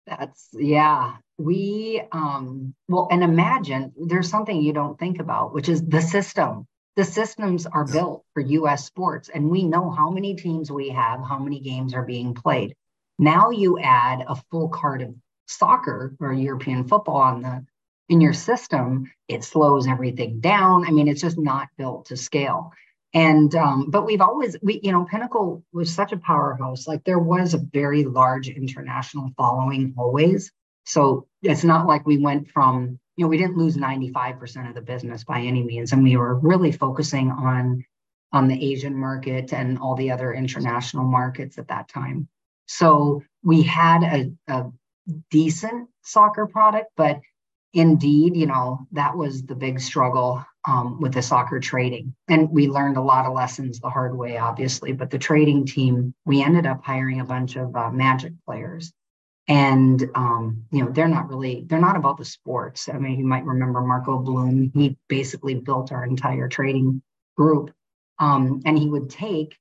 [0.06, 1.16] That's yeah.
[1.38, 6.66] We um well and imagine there's something you don't think about, which is the system.
[6.96, 11.20] The systems are built for US sports and we know how many teams we have,
[11.20, 12.74] how many games are being played.
[13.18, 15.14] Now you add a full card of
[15.46, 17.66] soccer or European football on the
[18.08, 20.86] in your system, it slows everything down.
[20.86, 22.72] I mean, it's just not built to scale.
[23.14, 26.86] And um, but we've always we you know Pinnacle was such a powerhouse.
[26.86, 30.52] Like there was a very large international following always.
[30.86, 34.82] So it's not like we went from you know we didn't lose 95% of the
[34.82, 37.84] business by any means, and we were really focusing on
[38.32, 42.28] on the Asian market and all the other international markets at that time.
[42.66, 44.70] So we had a, a
[45.30, 47.20] decent soccer product, but
[47.72, 52.14] indeed, you know, that was the big struggle um, with the soccer trading.
[52.28, 54.92] And we learned a lot of lessons the hard way, obviously.
[54.92, 58.92] But the trading team, we ended up hiring a bunch of uh, magic players.
[59.48, 62.88] And, um, you know, they're not really, they're not about the sports.
[62.88, 64.72] I mean, you might remember Marco Blume.
[64.74, 67.02] He basically built our entire trading
[67.36, 67.70] group.
[68.18, 69.56] Um, and he would take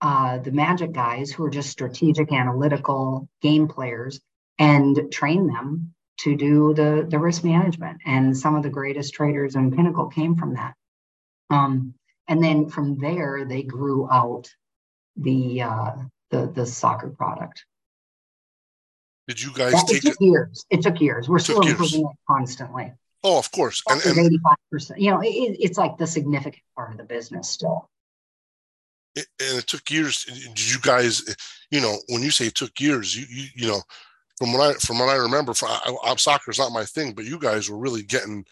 [0.00, 4.20] uh, the magic guys who are just strategic, analytical game players
[4.58, 8.00] and train them to do the, the risk management.
[8.06, 10.74] And some of the greatest traders in Pinnacle came from that.
[11.50, 11.94] Um,
[12.28, 14.48] and then from there, they grew out
[15.16, 15.92] the uh,
[16.30, 17.64] the, the soccer product.
[19.28, 20.10] Did you guys take it?
[20.10, 20.24] Took it?
[20.24, 20.64] years.
[20.70, 21.28] It took years.
[21.28, 22.92] We're still improving it constantly.
[23.24, 23.82] Oh, of course.
[23.88, 24.40] And, and
[24.72, 24.92] 85%.
[24.98, 27.90] You know, it, it's like the significant part of the business still.
[29.16, 30.24] It, and it took years.
[30.24, 31.24] Did you guys,
[31.70, 33.80] you know, when you say it took years, you, you, you know,
[34.36, 37.14] from what I from what I remember, for, I, I, soccer is not my thing,
[37.14, 38.44] but you guys were really getting,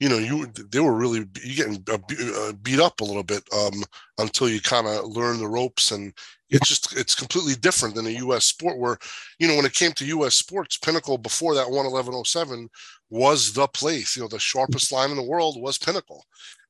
[0.00, 1.98] you know, you they were really you getting uh,
[2.38, 3.84] uh, beat up a little bit um,
[4.18, 6.14] until you kind of learn the ropes, and
[6.50, 8.44] it's just it's completely different than a U.S.
[8.44, 8.98] sport where,
[9.38, 10.34] you know, when it came to U.S.
[10.34, 12.68] sports, Pinnacle before that one eleven oh seven
[13.10, 14.16] was the place.
[14.16, 16.24] You know, the sharpest line in the world was Pinnacle,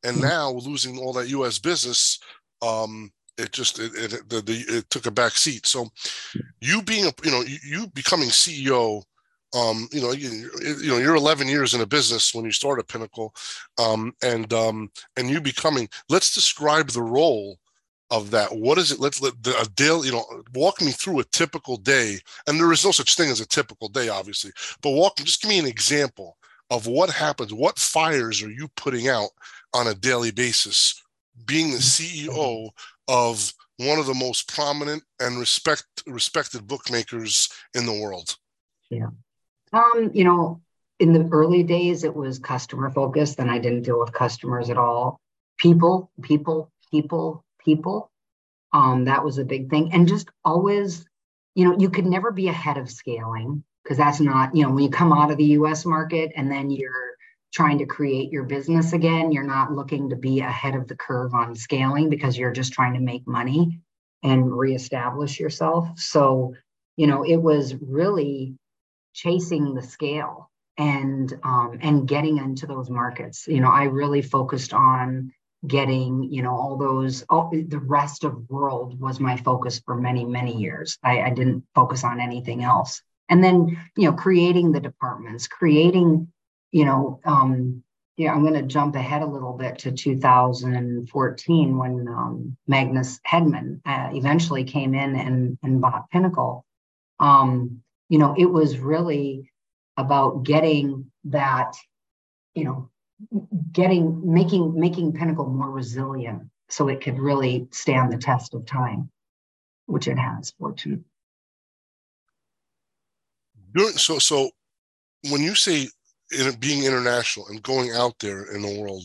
[0.05, 0.27] and mm-hmm.
[0.27, 1.59] now losing all that U.S.
[1.59, 2.19] business.
[2.63, 5.67] Um, it just it, it, the, the, it took a back seat.
[5.67, 5.89] So
[6.61, 9.03] you being a you know you, you becoming CEO,
[9.55, 12.81] um, you know you, you know you're 11 years in a business when you start
[12.81, 13.35] a Pinnacle,
[13.79, 15.89] um, and um, and you becoming.
[16.09, 17.59] Let's describe the role
[18.11, 18.57] of that.
[18.57, 19.01] What is it?
[19.01, 22.19] Let's let the, a daily you know walk me through a typical day.
[22.47, 24.53] And there is no such thing as a typical day, obviously.
[24.83, 26.37] But walk just give me an example
[26.71, 27.53] of what happens.
[27.53, 29.31] What fires are you putting out
[29.75, 31.03] on a daily basis?
[31.47, 32.71] Being the CEO
[33.09, 38.37] of one of the most prominent and respect respected bookmakers in the world?
[38.91, 39.09] Yeah.
[39.73, 40.61] Um, you know,
[40.99, 44.79] in the early days it was customer focused, and I didn't deal with customers at
[44.79, 45.21] all.
[45.59, 48.11] People, people, people, people.
[48.73, 49.93] Um, that was a big thing.
[49.93, 51.05] And just always,
[51.55, 54.85] you know, you could never be ahead of scaling because that's not, you know, when
[54.85, 57.17] you come out of the US market and then you're
[57.57, 59.33] trying to create your business again.
[59.33, 62.95] You're not looking to be ahead of the curve on scaling because you're just trying
[62.95, 63.81] to make money
[64.23, 65.99] and reestablish yourself.
[65.99, 66.55] So,
[66.97, 68.57] you know, it was really
[69.15, 73.47] chasing the scale and um, and getting into those markets.
[73.47, 75.33] You know, I really focused on
[75.67, 80.25] getting you know all those all, the rest of world was my focus for many
[80.25, 84.81] many years I, I didn't focus on anything else and then you know creating the
[84.81, 86.29] departments creating
[86.77, 87.83] you know, um,
[88.19, 93.81] yeah, I'm going to jump ahead a little bit to 2014 when um, Magnus Hedman
[93.87, 96.67] uh, eventually came in and, and bought Pinnacle.
[97.19, 99.51] Um, you know, it was really
[99.97, 101.77] about getting that,
[102.55, 102.91] you know,
[103.73, 109.11] getting making making Pinnacle more resilient so it could really stand the test of time,
[109.87, 111.05] which it has, fortunately.
[113.97, 114.51] so so
[115.31, 115.89] when you say
[116.33, 119.03] in being international and going out there in the world,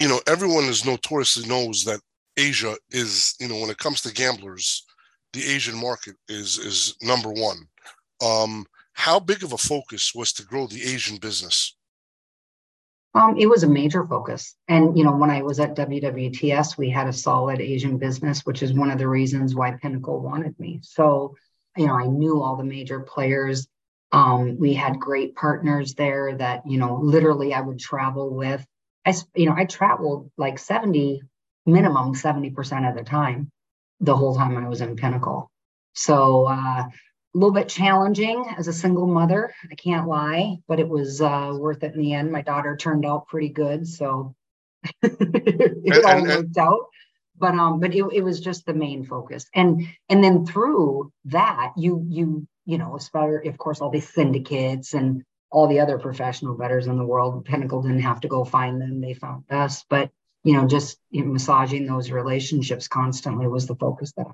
[0.00, 2.00] you know, everyone is notoriously knows that
[2.36, 4.84] Asia is, you know, when it comes to gamblers,
[5.32, 7.58] the Asian market is is number one.
[8.24, 11.76] Um, how big of a focus was to grow the Asian business?
[13.14, 14.56] Um, it was a major focus.
[14.66, 18.62] And, you know, when I was at WWTS, we had a solid Asian business, which
[18.62, 20.80] is one of the reasons why Pinnacle wanted me.
[20.82, 21.36] So,
[21.76, 23.68] you know, I knew all the major players.
[24.10, 28.64] Um, we had great partners there that, you know, literally I would travel with.
[29.06, 31.22] I, you know, I traveled like 70,
[31.66, 33.50] minimum 70% of the time,
[34.00, 35.50] the whole time I was in Pinnacle.
[35.94, 36.84] So, uh,
[37.34, 39.54] a little bit challenging as a single mother.
[39.70, 42.30] I can't lie, but it was uh, worth it in the end.
[42.30, 44.34] My daughter turned out pretty good, so
[45.02, 46.86] it all worked out.
[47.36, 51.72] But um, but it, it was just the main focus, and and then through that,
[51.76, 56.86] you you you know, of course all these syndicates and all the other professional bettors
[56.86, 57.44] in the world.
[57.44, 59.84] Pinnacle didn't have to go find them; they found us.
[59.90, 60.10] But
[60.44, 64.26] you know, just you know, massaging those relationships constantly was the focus that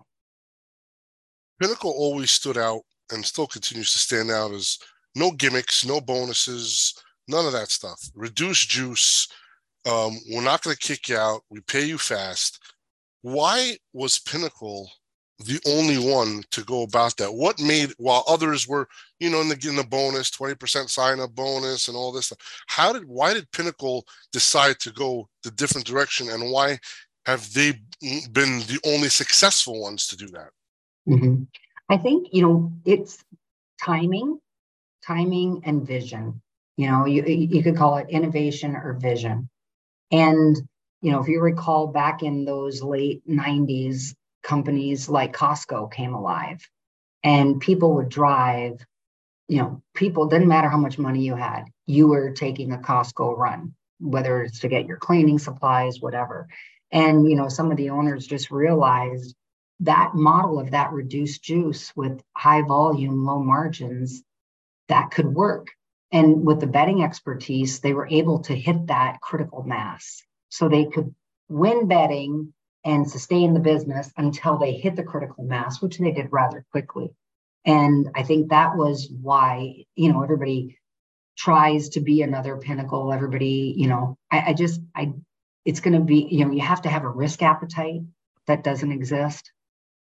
[1.60, 2.80] Pinnacle always stood out
[3.12, 4.78] and still continues to stand out as
[5.14, 6.94] no gimmicks, no bonuses,
[7.28, 8.00] none of that stuff.
[8.14, 9.28] Reduced juice.
[9.86, 11.42] Um, we're not going to kick you out.
[11.50, 12.58] We pay you fast.
[13.22, 14.90] Why was Pinnacle
[15.46, 17.32] the only one to go about that?
[17.32, 18.86] What made while others were,
[19.18, 22.26] you know, in the, in the bonus, twenty percent sign up bonus, and all this
[22.26, 22.38] stuff?
[22.66, 26.78] How did why did Pinnacle decide to go the different direction, and why
[27.26, 27.72] have they
[28.32, 30.50] been the only successful ones to do that?
[31.10, 31.42] Mm-hmm.
[31.88, 33.22] I think, you know, it's
[33.82, 34.38] timing,
[35.06, 36.40] timing and vision.
[36.76, 39.48] You know, you, you could call it innovation or vision.
[40.12, 40.56] And,
[41.02, 46.66] you know, if you recall back in those late 90s, companies like Costco came alive
[47.22, 48.84] and people would drive,
[49.48, 53.36] you know, people didn't matter how much money you had, you were taking a Costco
[53.36, 56.48] run, whether it's to get your cleaning supplies, whatever.
[56.92, 59.34] And, you know, some of the owners just realized
[59.80, 64.22] that model of that reduced juice with high volume, low margins,
[64.88, 65.68] that could work.
[66.12, 70.22] And with the betting expertise, they were able to hit that critical mass.
[70.48, 71.14] So they could
[71.48, 72.52] win betting
[72.84, 77.14] and sustain the business until they hit the critical mass, which they did rather quickly.
[77.64, 80.78] And I think that was why, you know, everybody
[81.36, 83.12] tries to be another pinnacle.
[83.12, 85.12] Everybody, you know, I, I just, I,
[85.64, 88.00] it's going to be, you know, you have to have a risk appetite
[88.46, 89.52] that doesn't exist.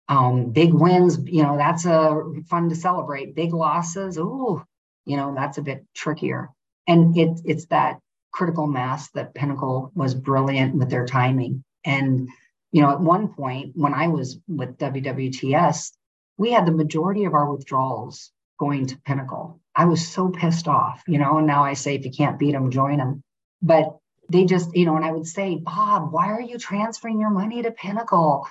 [0.09, 3.35] Um, big wins, you know, that's a fun to celebrate.
[3.35, 4.63] Big losses, oh,
[5.05, 6.49] you know, that's a bit trickier.
[6.87, 7.99] And it, it's that
[8.31, 11.63] critical mass that Pinnacle was brilliant with their timing.
[11.85, 12.27] And,
[12.71, 15.91] you know, at one point when I was with WWTS,
[16.37, 19.59] we had the majority of our withdrawals going to Pinnacle.
[19.75, 22.53] I was so pissed off, you know, and now I say if you can't beat
[22.53, 23.23] them, join them.
[23.61, 23.97] But
[24.29, 27.61] they just, you know, and I would say, Bob, why are you transferring your money
[27.61, 28.47] to Pinnacle?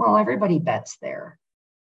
[0.00, 1.38] Well, everybody bets there.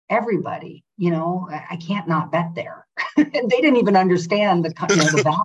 [0.09, 2.87] Everybody, you know, I can't not bet there.
[3.19, 5.43] they didn't even understand the, you know, the value.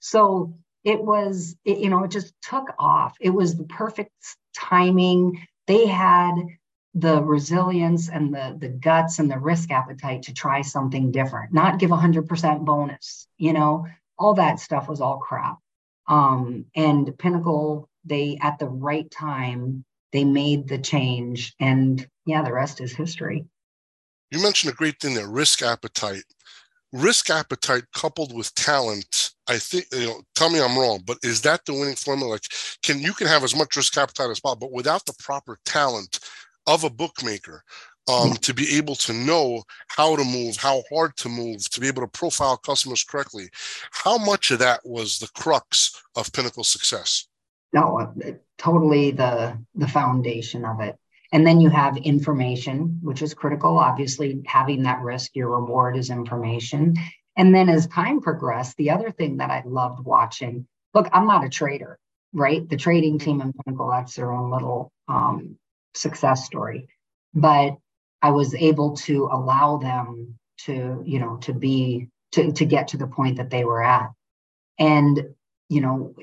[0.00, 3.14] So it was, it, you know, it just took off.
[3.20, 4.10] It was the perfect
[4.56, 5.46] timing.
[5.68, 6.34] They had
[6.94, 11.78] the resilience and the the guts and the risk appetite to try something different, not
[11.78, 13.28] give a hundred percent bonus.
[13.38, 13.86] You know,
[14.18, 15.58] all that stuff was all crap.
[16.08, 22.52] Um, and Pinnacle, they at the right time they made the change and yeah the
[22.52, 23.44] rest is history
[24.30, 26.24] you mentioned a great thing there risk appetite
[26.92, 31.42] risk appetite coupled with talent i think you know tell me i'm wrong but is
[31.42, 32.44] that the winning formula like
[32.82, 36.20] can you can have as much risk appetite as possible but without the proper talent
[36.66, 37.62] of a bookmaker
[38.08, 41.88] um, to be able to know how to move, how hard to move, to be
[41.88, 43.48] able to profile customers correctly.
[43.90, 47.26] How much of that was the crux of Pinnacle success?
[47.72, 48.12] no
[48.58, 50.96] totally the the foundation of it.
[51.32, 53.78] And then you have information which is critical.
[53.78, 56.94] Obviously having that risk your reward is information.
[57.36, 61.44] And then as time progressed the other thing that i loved watching look i'm not
[61.44, 61.98] a trader
[62.36, 62.68] right?
[62.68, 65.56] The trading team in pinnacle that's their own little um,
[65.94, 66.88] success story.
[67.34, 67.76] But
[68.22, 72.96] i was able to allow them to you know to be to, to get to
[72.96, 74.10] the point that they were at.
[74.78, 75.34] And
[75.68, 76.14] you know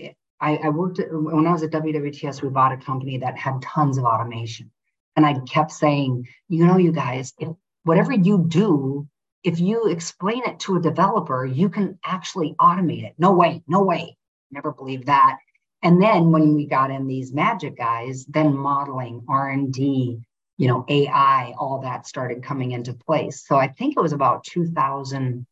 [0.44, 3.62] I, I worked at, when I was at WWTS, we bought a company that had
[3.62, 4.70] tons of automation.
[5.16, 7.48] And I kept saying, you know, you guys, if
[7.86, 9.08] whatever you do,
[9.44, 13.14] if you explain it to a developer, you can actually automate it.
[13.18, 14.18] No way, no way.
[14.52, 15.38] Never believed that.
[15.82, 20.20] And then when we got in these magic guys, then modeling, R&D,
[20.58, 23.46] you know, AI, all that started coming into place.
[23.48, 25.46] So I think it was about 2000,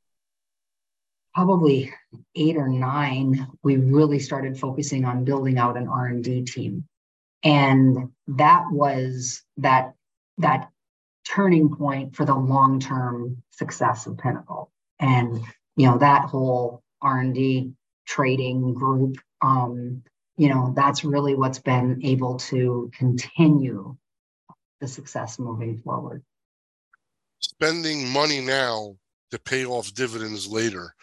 [1.34, 1.94] probably
[2.36, 6.86] eight or nine, we really started focusing on building out an R&D team.
[7.44, 9.94] And that was that
[10.38, 10.70] that
[11.28, 14.72] turning point for the long-term success of Pinnacle.
[15.00, 15.40] And
[15.76, 17.72] you know, that whole R&D
[18.06, 20.04] trading group um,
[20.38, 23.96] you know, that's really what's been able to continue
[24.80, 26.24] the success moving forward.
[27.40, 28.96] Spending money now
[29.30, 30.96] to pay off dividends later.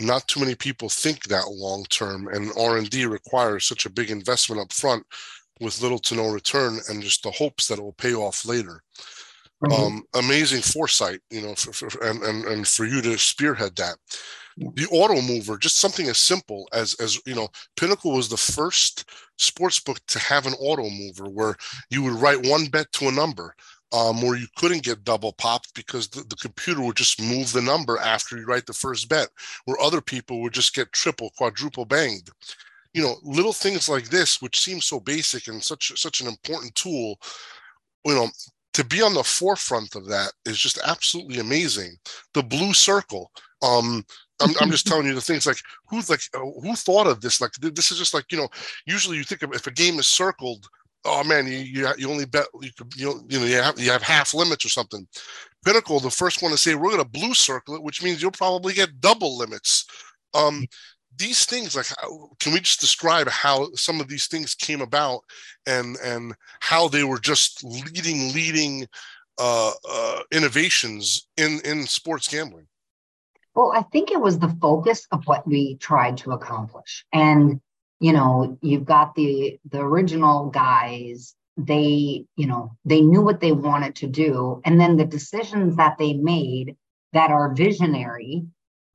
[0.00, 3.90] Not too many people think that long term, and R and D requires such a
[3.90, 5.04] big investment up front
[5.60, 8.82] with little to no return, and just the hopes that it will pay off later.
[9.64, 9.72] Mm-hmm.
[9.72, 13.96] Um, amazing foresight, you know, for, for, and, and and for you to spearhead that
[14.56, 19.10] the auto mover just something as simple as as you know pinnacle was the first
[19.38, 21.56] sports book to have an auto mover where
[21.90, 23.54] you would write one bet to a number
[23.94, 27.62] um, where you couldn't get double popped because the, the computer would just move the
[27.62, 29.28] number after you write the first bet
[29.66, 32.28] where other people would just get triple quadruple banged.
[32.92, 36.74] You know little things like this which seem so basic and such such an important
[36.74, 37.18] tool
[38.04, 38.28] you know
[38.72, 41.96] to be on the forefront of that is just absolutely amazing.
[42.34, 43.30] The blue circle
[43.62, 44.04] um
[44.40, 47.40] I'm, I'm just telling you the things like who's like uh, who thought of this?
[47.40, 48.48] Like this is just like you know
[48.86, 50.68] usually you think of if a game is circled
[51.04, 53.90] oh man you you, you only bet you could you you know you have you
[53.90, 55.06] have half limits or something.
[55.64, 58.30] Pinnacle the first one to say we're going to blue circle it which means you'll
[58.30, 59.86] probably get double limits.
[60.34, 60.64] Um
[61.16, 61.86] these things like
[62.40, 65.20] can we just describe how some of these things came about
[65.66, 68.86] and and how they were just leading leading
[69.38, 72.66] uh, uh innovations in in sports gambling?
[73.54, 77.04] Well, I think it was the focus of what we tried to accomplish.
[77.12, 77.60] And,
[78.00, 83.52] you know, you've got the the original guys, they, you know, they knew what they
[83.52, 84.60] wanted to do.
[84.64, 86.76] And then the decisions that they made
[87.12, 88.44] that are visionary,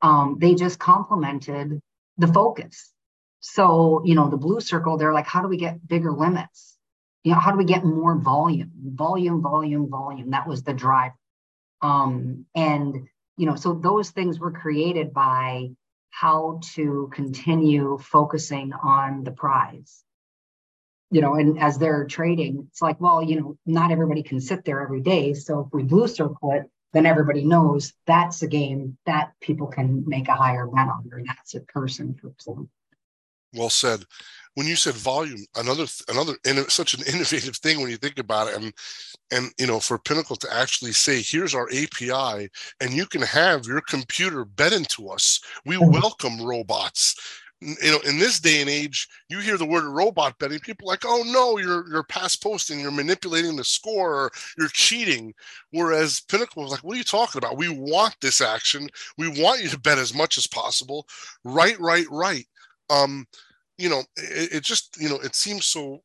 [0.02, 1.80] um, they just complemented
[2.18, 2.91] the focus.
[3.39, 6.78] So, you know, the blue circle, they're like, how do we get bigger limits?
[7.24, 8.72] You know, how do we get more volume?
[8.84, 10.32] Volume, volume, volume.
[10.32, 11.12] That was the drive.
[11.82, 15.70] Um, and you know, so those things were created by
[16.10, 20.03] how to continue focusing on the prize.
[21.12, 24.64] You know, and as they're trading, it's like, well, you know, not everybody can sit
[24.64, 25.34] there every day.
[25.34, 30.03] So if we blue circle it, then everybody knows that's a game that people can
[30.07, 32.70] make a higher bet on, or that's a person, for example.
[33.54, 34.04] Well said
[34.60, 36.36] when you said volume, another another
[36.68, 38.74] such an innovative thing when you think about it, and
[39.32, 42.50] and you know for Pinnacle to actually say, here's our API,
[42.82, 45.39] and you can have your computer bet into us.
[45.66, 45.91] We mm-hmm.
[45.91, 47.16] welcome robots.
[47.62, 51.04] You know, in this day and age, you hear the word robot betting, people like,
[51.06, 55.34] oh no, you're you're pass posting, you're manipulating the score, or you're cheating.
[55.72, 57.58] Whereas Pinnacle was like, what are you talking about?
[57.58, 58.88] We want this action.
[59.18, 61.06] We want you to bet as much as possible.
[61.45, 62.45] Right, right, right.
[62.90, 63.28] Um,
[63.78, 66.02] you know, it, it, just, you know, it seems so,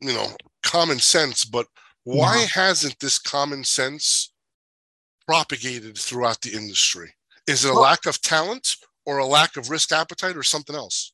[0.00, 0.26] you know,
[0.62, 1.66] common sense, but
[2.04, 2.62] why yeah.
[2.62, 4.32] hasn't this common sense
[5.26, 7.14] propagated throughout the industry?
[7.46, 10.76] Is it a well, lack of talent or a lack of risk appetite or something
[10.76, 11.12] else?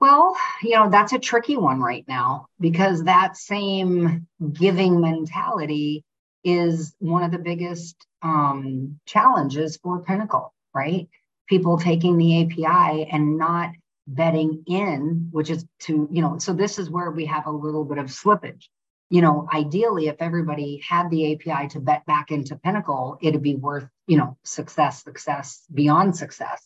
[0.00, 6.04] Well, you know, that's a tricky one right now because that same giving mentality
[6.42, 11.08] is one of the biggest um, challenges for Pinnacle, right?
[11.50, 13.72] People taking the API and not
[14.06, 17.84] betting in, which is to, you know, so this is where we have a little
[17.84, 18.68] bit of slippage.
[19.08, 23.56] You know, ideally, if everybody had the API to bet back into Pinnacle, it'd be
[23.56, 26.64] worth, you know, success, success, beyond success.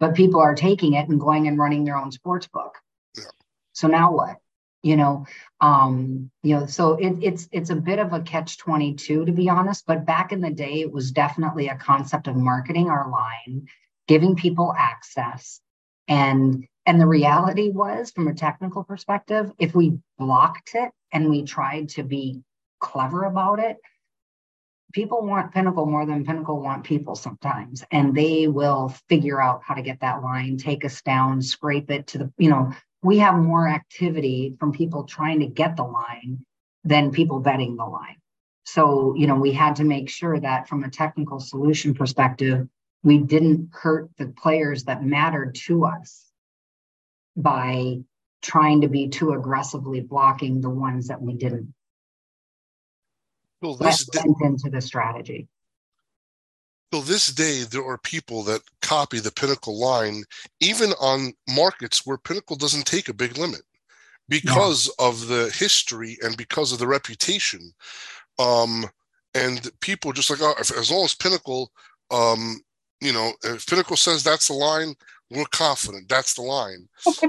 [0.00, 2.74] But people are taking it and going and running their own sports book.
[3.16, 3.24] Yeah.
[3.72, 4.38] So now what?
[4.82, 5.26] You know,
[5.60, 9.48] um, you know, so it, it's it's a bit of a catch 22 to be
[9.48, 9.86] honest.
[9.86, 13.68] But back in the day, it was definitely a concept of marketing our line,
[14.06, 15.60] giving people access,
[16.08, 21.44] and and the reality was, from a technical perspective, if we blocked it and we
[21.44, 22.42] tried to be
[22.78, 23.78] clever about it,
[24.92, 27.82] people want Pinnacle more than Pinnacle want people sometimes.
[27.90, 32.06] And they will figure out how to get that line, take us down, scrape it
[32.08, 36.44] to the, you know, we have more activity from people trying to get the line
[36.84, 38.16] than people betting the line.
[38.64, 42.68] So, you know, we had to make sure that from a technical solution perspective,
[43.04, 46.24] we didn't hurt the players that mattered to us
[47.36, 47.98] by
[48.42, 51.74] trying to be too aggressively blocking the ones that we didn't.
[53.60, 55.48] Well, this went into the strategy.
[56.92, 60.22] So this day, there are people that copy the Pinnacle line,
[60.60, 63.62] even on markets where Pinnacle doesn't take a big limit,
[64.28, 65.06] because yeah.
[65.06, 67.72] of the history and because of the reputation.
[68.38, 68.86] Um,
[69.34, 71.72] and people just like, oh, as long as Pinnacle
[72.10, 72.60] um,
[73.04, 74.94] you know, if Pinnacle says that's the line,
[75.30, 76.88] we're confident that's the line.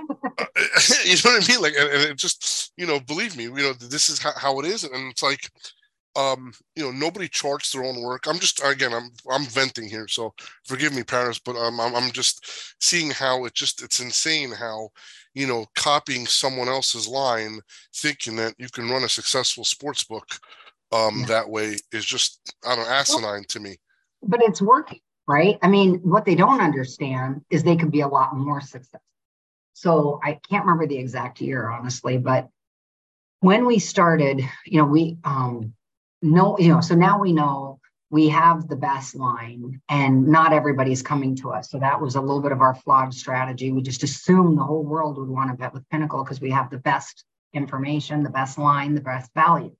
[1.05, 1.61] You know what I mean?
[1.61, 4.59] Like, and, and, it just, you know, believe me, you know, this is how, how
[4.59, 4.84] it is.
[4.84, 5.49] And it's like,
[6.15, 8.26] um, you know, nobody charts their own work.
[8.26, 10.07] I'm just, again, I'm, I'm venting here.
[10.07, 10.34] So
[10.65, 14.89] forgive me, Paris, but um, I'm, I'm just seeing how it just, it's insane how,
[15.34, 17.59] you know, copying someone else's line,
[17.93, 20.28] thinking that you can run a successful sports book
[20.91, 21.26] um, yeah.
[21.28, 23.78] that way is just, I don't know, asinine well, to me.
[24.23, 25.57] But it's working right?
[25.61, 29.01] I mean, what they don't understand is they could be a lot more successful.
[29.73, 32.49] So I can't remember the exact year, honestly, but
[33.41, 35.73] when we started, you know, we um
[36.21, 41.01] know, you know, so now we know we have the best line and not everybody's
[41.01, 41.69] coming to us.
[41.69, 43.71] So that was a little bit of our flawed strategy.
[43.71, 46.69] We just assumed the whole world would want to bet with Pinnacle because we have
[46.69, 49.76] the best information, the best line, the best value.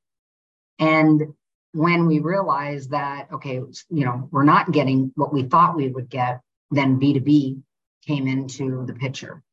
[0.80, 1.34] And
[1.76, 6.10] when we realized that, okay, you know, we're not getting what we thought we would
[6.10, 6.40] get,
[6.72, 7.62] then B2B
[8.08, 9.44] came into the picture.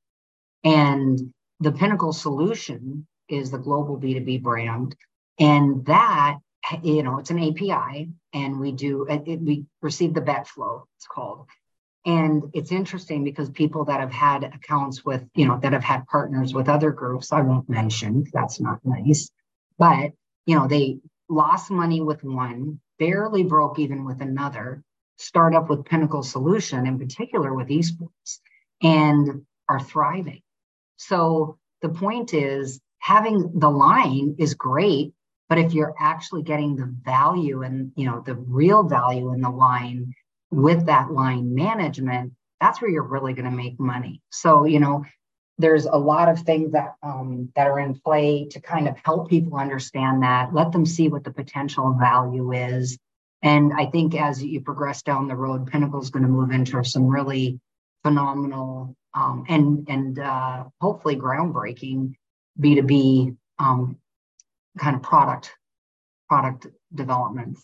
[0.62, 4.94] And the Pinnacle solution is the global B2B brand.
[5.40, 6.38] And that,
[6.70, 10.46] eh, you know, it's an API and we do, eh, it, we receive the bet
[10.46, 11.46] flow, it's called.
[12.06, 16.06] And it's interesting because people that have had accounts with, you know, that have had
[16.06, 19.28] partners with other groups, I won't mention, that's not nice,
[19.76, 20.12] but,
[20.46, 20.98] you know, they
[21.32, 24.82] lost money with one, barely broke even with another,
[25.16, 28.40] start up with Pinnacle Solution, in particular with esports,
[28.82, 30.42] and are thriving.
[30.96, 35.12] So the point is having the line is great,
[35.48, 39.50] but if you're actually getting the value and you know the real value in the
[39.50, 40.12] line
[40.50, 44.20] with that line management, that's where you're really going to make money.
[44.30, 45.04] So, you know,
[45.58, 49.28] there's a lot of things that um, that are in play to kind of help
[49.28, 52.98] people understand that let them see what the potential value is.
[53.42, 56.82] And i think as you progress down the road pinnacle is going to move into
[56.84, 57.60] some really
[58.02, 62.14] phenomenal um, and and uh, hopefully groundbreaking
[62.60, 63.96] b2b um,
[64.78, 65.52] kind of product
[66.28, 67.62] product developments.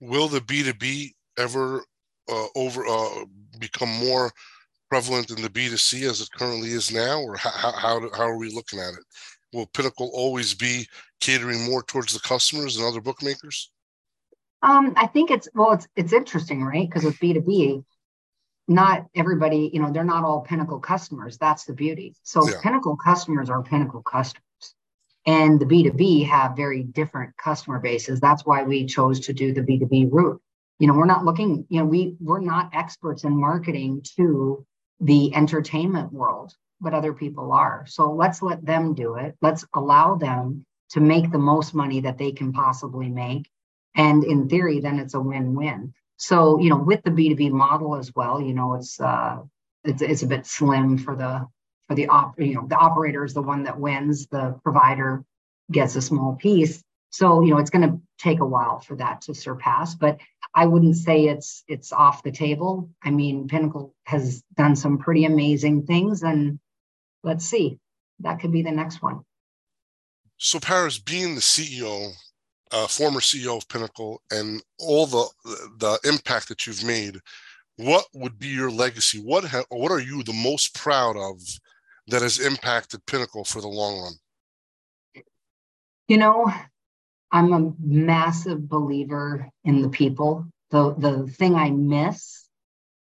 [0.00, 1.84] Will the b2b ever
[2.28, 3.24] uh, over uh,
[3.58, 4.32] become more
[4.88, 8.50] prevalent in the B2C as it currently is now, or how, how, how are we
[8.50, 9.04] looking at it?
[9.52, 10.86] Will Pinnacle always be
[11.20, 13.70] catering more towards the customers than other bookmakers?
[14.62, 16.88] Um, I think it's well, it's it's interesting, right?
[16.88, 17.82] Because with B two B,
[18.68, 21.38] not everybody, you know, they're not all Pinnacle customers.
[21.38, 22.14] That's the beauty.
[22.22, 22.56] So yeah.
[22.62, 24.74] Pinnacle customers are Pinnacle customers,
[25.26, 28.18] and the B two B have very different customer bases.
[28.18, 30.40] That's why we chose to do the B two B route.
[30.78, 31.66] You know, we're not looking.
[31.68, 34.66] You know, we we're not experts in marketing to
[35.00, 37.84] the entertainment world, but other people are.
[37.86, 39.36] So let's let them do it.
[39.42, 43.48] Let's allow them to make the most money that they can possibly make.
[43.94, 45.94] And in theory, then it's a win-win.
[46.18, 49.38] So, you know, with the B2B model as well, you know, it's uh
[49.84, 51.46] it's it's a bit slim for the
[51.88, 55.24] for the op, you know, the operator is the one that wins, the provider
[55.70, 56.82] gets a small piece.
[57.10, 60.18] So, you know, it's going to take a while for that to surpass, but
[60.56, 62.88] I wouldn't say it's it's off the table.
[63.04, 66.58] I mean, Pinnacle has done some pretty amazing things and
[67.22, 67.78] let's see.
[68.20, 69.20] That could be the next one.
[70.38, 72.10] So Paris being the CEO,
[72.72, 75.26] uh, former CEO of Pinnacle and all the
[75.78, 77.20] the impact that you've made,
[77.76, 79.18] what would be your legacy?
[79.18, 81.38] What ha- what are you the most proud of
[82.06, 85.22] that has impacted Pinnacle for the long run?
[86.08, 86.50] You know,
[87.36, 90.46] I'm a massive believer in the people.
[90.70, 92.48] The the thing I miss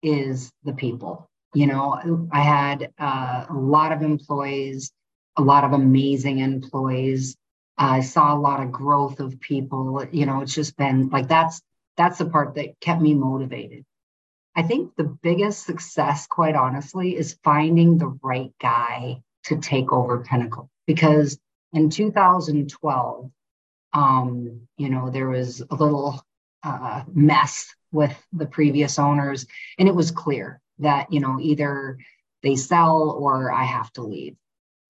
[0.01, 1.29] is the people.
[1.53, 4.91] You know, I had uh, a lot of employees,
[5.37, 7.35] a lot of amazing employees.
[7.77, 10.03] I saw a lot of growth of people.
[10.11, 11.61] You know, it's just been like that's
[11.95, 13.85] that's the part that kept me motivated.
[14.55, 20.23] I think the biggest success, quite honestly, is finding the right guy to take over
[20.23, 20.71] Pinnacle.
[20.87, 21.37] Because
[21.71, 23.31] in 2012,
[23.97, 26.23] um, you know, there was a little
[26.61, 29.47] uh, mess with the previous owners,
[29.79, 31.97] and it was clear that, you know, either
[32.43, 34.35] they sell or I have to leave.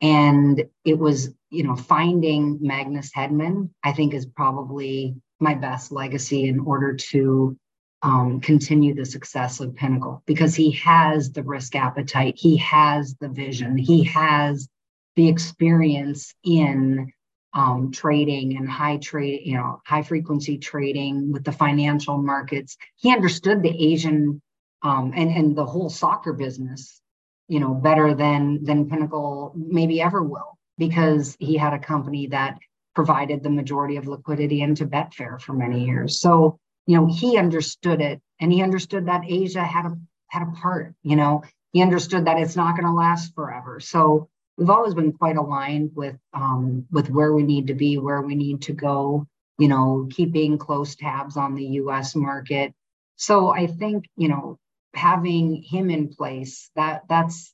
[0.01, 6.49] And it was, you know, finding Magnus Hedman, I think, is probably my best legacy
[6.49, 7.57] in order to
[8.01, 13.29] um, continue the success of Pinnacle because he has the risk appetite, he has the
[13.29, 14.67] vision, he has
[15.15, 17.13] the experience in
[17.57, 22.77] um, trading and high trade, you know, high frequency trading with the financial markets.
[22.97, 24.43] He understood the Asian
[24.83, 27.01] um, and and the whole soccer business,
[27.47, 32.59] you know, better than than Pinnacle maybe ever will because he had a company that
[32.93, 36.21] provided the majority of liquidity into Betfair for many years.
[36.21, 39.97] So you know he understood it and he understood that Asia had a
[40.27, 40.93] had a part.
[41.01, 41.41] You know,
[41.71, 43.79] he understood that it's not going to last forever.
[43.79, 48.21] So we've always been quite aligned with um, with where we need to be, where
[48.21, 49.25] we need to go.
[49.59, 52.15] You know, keeping close tabs on the U.S.
[52.15, 52.73] market.
[53.15, 54.59] So I think you know
[54.93, 57.53] having him in place that that's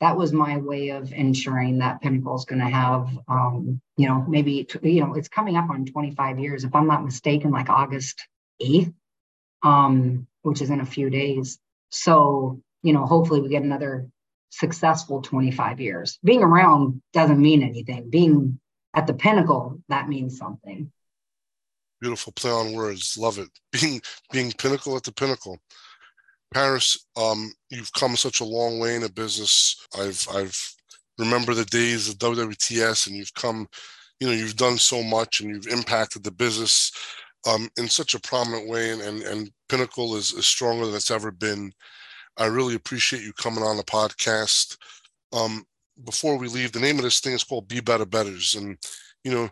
[0.00, 4.24] that was my way of ensuring that Pinnacle is going to have, um, you know,
[4.28, 8.26] maybe, you know, it's coming up on 25 years, if I'm not mistaken, like August
[8.60, 8.92] 8th,
[9.62, 11.58] um, which is in a few days.
[11.90, 14.08] So, you know, hopefully we get another
[14.58, 16.18] successful 25 years.
[16.24, 18.10] Being around doesn't mean anything.
[18.10, 18.60] Being
[18.94, 20.90] at the pinnacle, that means something.
[22.00, 23.16] Beautiful play on words.
[23.18, 23.48] Love it.
[23.72, 24.00] Being
[24.32, 25.58] being pinnacle at the pinnacle.
[26.52, 29.76] Paris, um, you've come such a long way in a business.
[29.98, 30.74] I've I've
[31.18, 33.66] remember the days of WWTS, and you've come,
[34.20, 36.92] you know, you've done so much, and you've impacted the business
[37.48, 41.10] um, in such a prominent way, and and, and Pinnacle is, is stronger than it's
[41.10, 41.72] ever been.
[42.36, 44.76] I really appreciate you coming on the podcast.
[45.32, 45.64] Um,
[46.04, 48.76] before we leave, the name of this thing is called Be Better Betters, and
[49.22, 49.50] you know,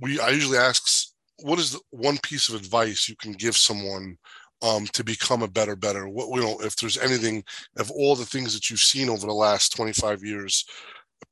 [0.00, 4.16] we I usually ask, what is the one piece of advice you can give someone
[4.62, 6.08] um, to become a better better?
[6.08, 7.44] What you know if there's anything
[7.78, 10.64] of all the things that you've seen over the last 25 years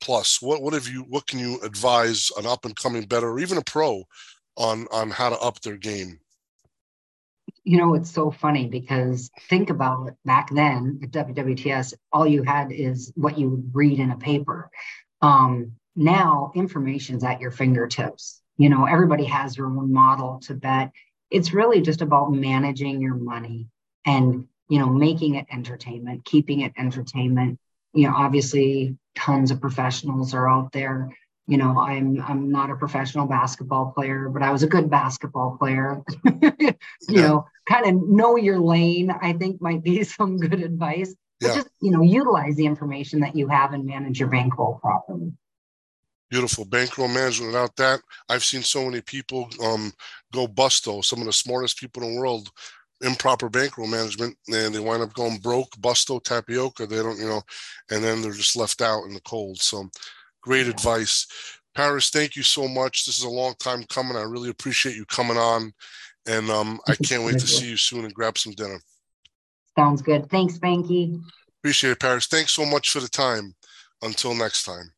[0.01, 3.39] plus what what have you what can you advise an up and coming better or
[3.39, 4.03] even a pro
[4.55, 6.19] on on how to up their game
[7.69, 12.41] you know it's so funny because think about it back then at wwts all you
[12.41, 14.71] had is what you would read in a paper.
[15.21, 18.41] Um, now information's at your fingertips.
[18.57, 20.91] You know everybody has their own model to bet.
[21.29, 23.67] It's really just about managing your money
[24.03, 27.59] and you know making it entertainment keeping it entertainment.
[27.93, 31.15] You know obviously tons of professionals are out there
[31.49, 35.57] you know i'm i'm not a professional basketball player but i was a good basketball
[35.57, 36.01] player
[36.41, 36.73] you
[37.09, 37.21] yeah.
[37.21, 41.55] know kind of know your lane i think might be some good advice but yeah.
[41.55, 45.31] just you know utilize the information that you have and manage your bankroll properly
[46.29, 47.53] Beautiful bankroll management.
[47.53, 49.91] Without that, I've seen so many people um,
[50.31, 51.03] go busto.
[51.03, 52.51] Some of the smartest people in the world,
[53.01, 56.85] improper bankroll management, and they wind up going broke, busto, tapioca.
[56.85, 57.41] They don't, you know,
[57.89, 59.59] and then they're just left out in the cold.
[59.59, 59.89] So,
[60.41, 61.27] great advice.
[61.75, 63.05] Paris, thank you so much.
[63.05, 64.17] This is a long time coming.
[64.17, 65.71] I really appreciate you coming on,
[66.27, 68.79] and um, I can't wait to see you soon and grab some dinner.
[69.77, 70.29] Sounds good.
[70.29, 71.21] Thanks, Spanky.
[71.59, 72.27] Appreciate it, Paris.
[72.27, 73.55] Thanks so much for the time.
[74.01, 74.91] Until next time.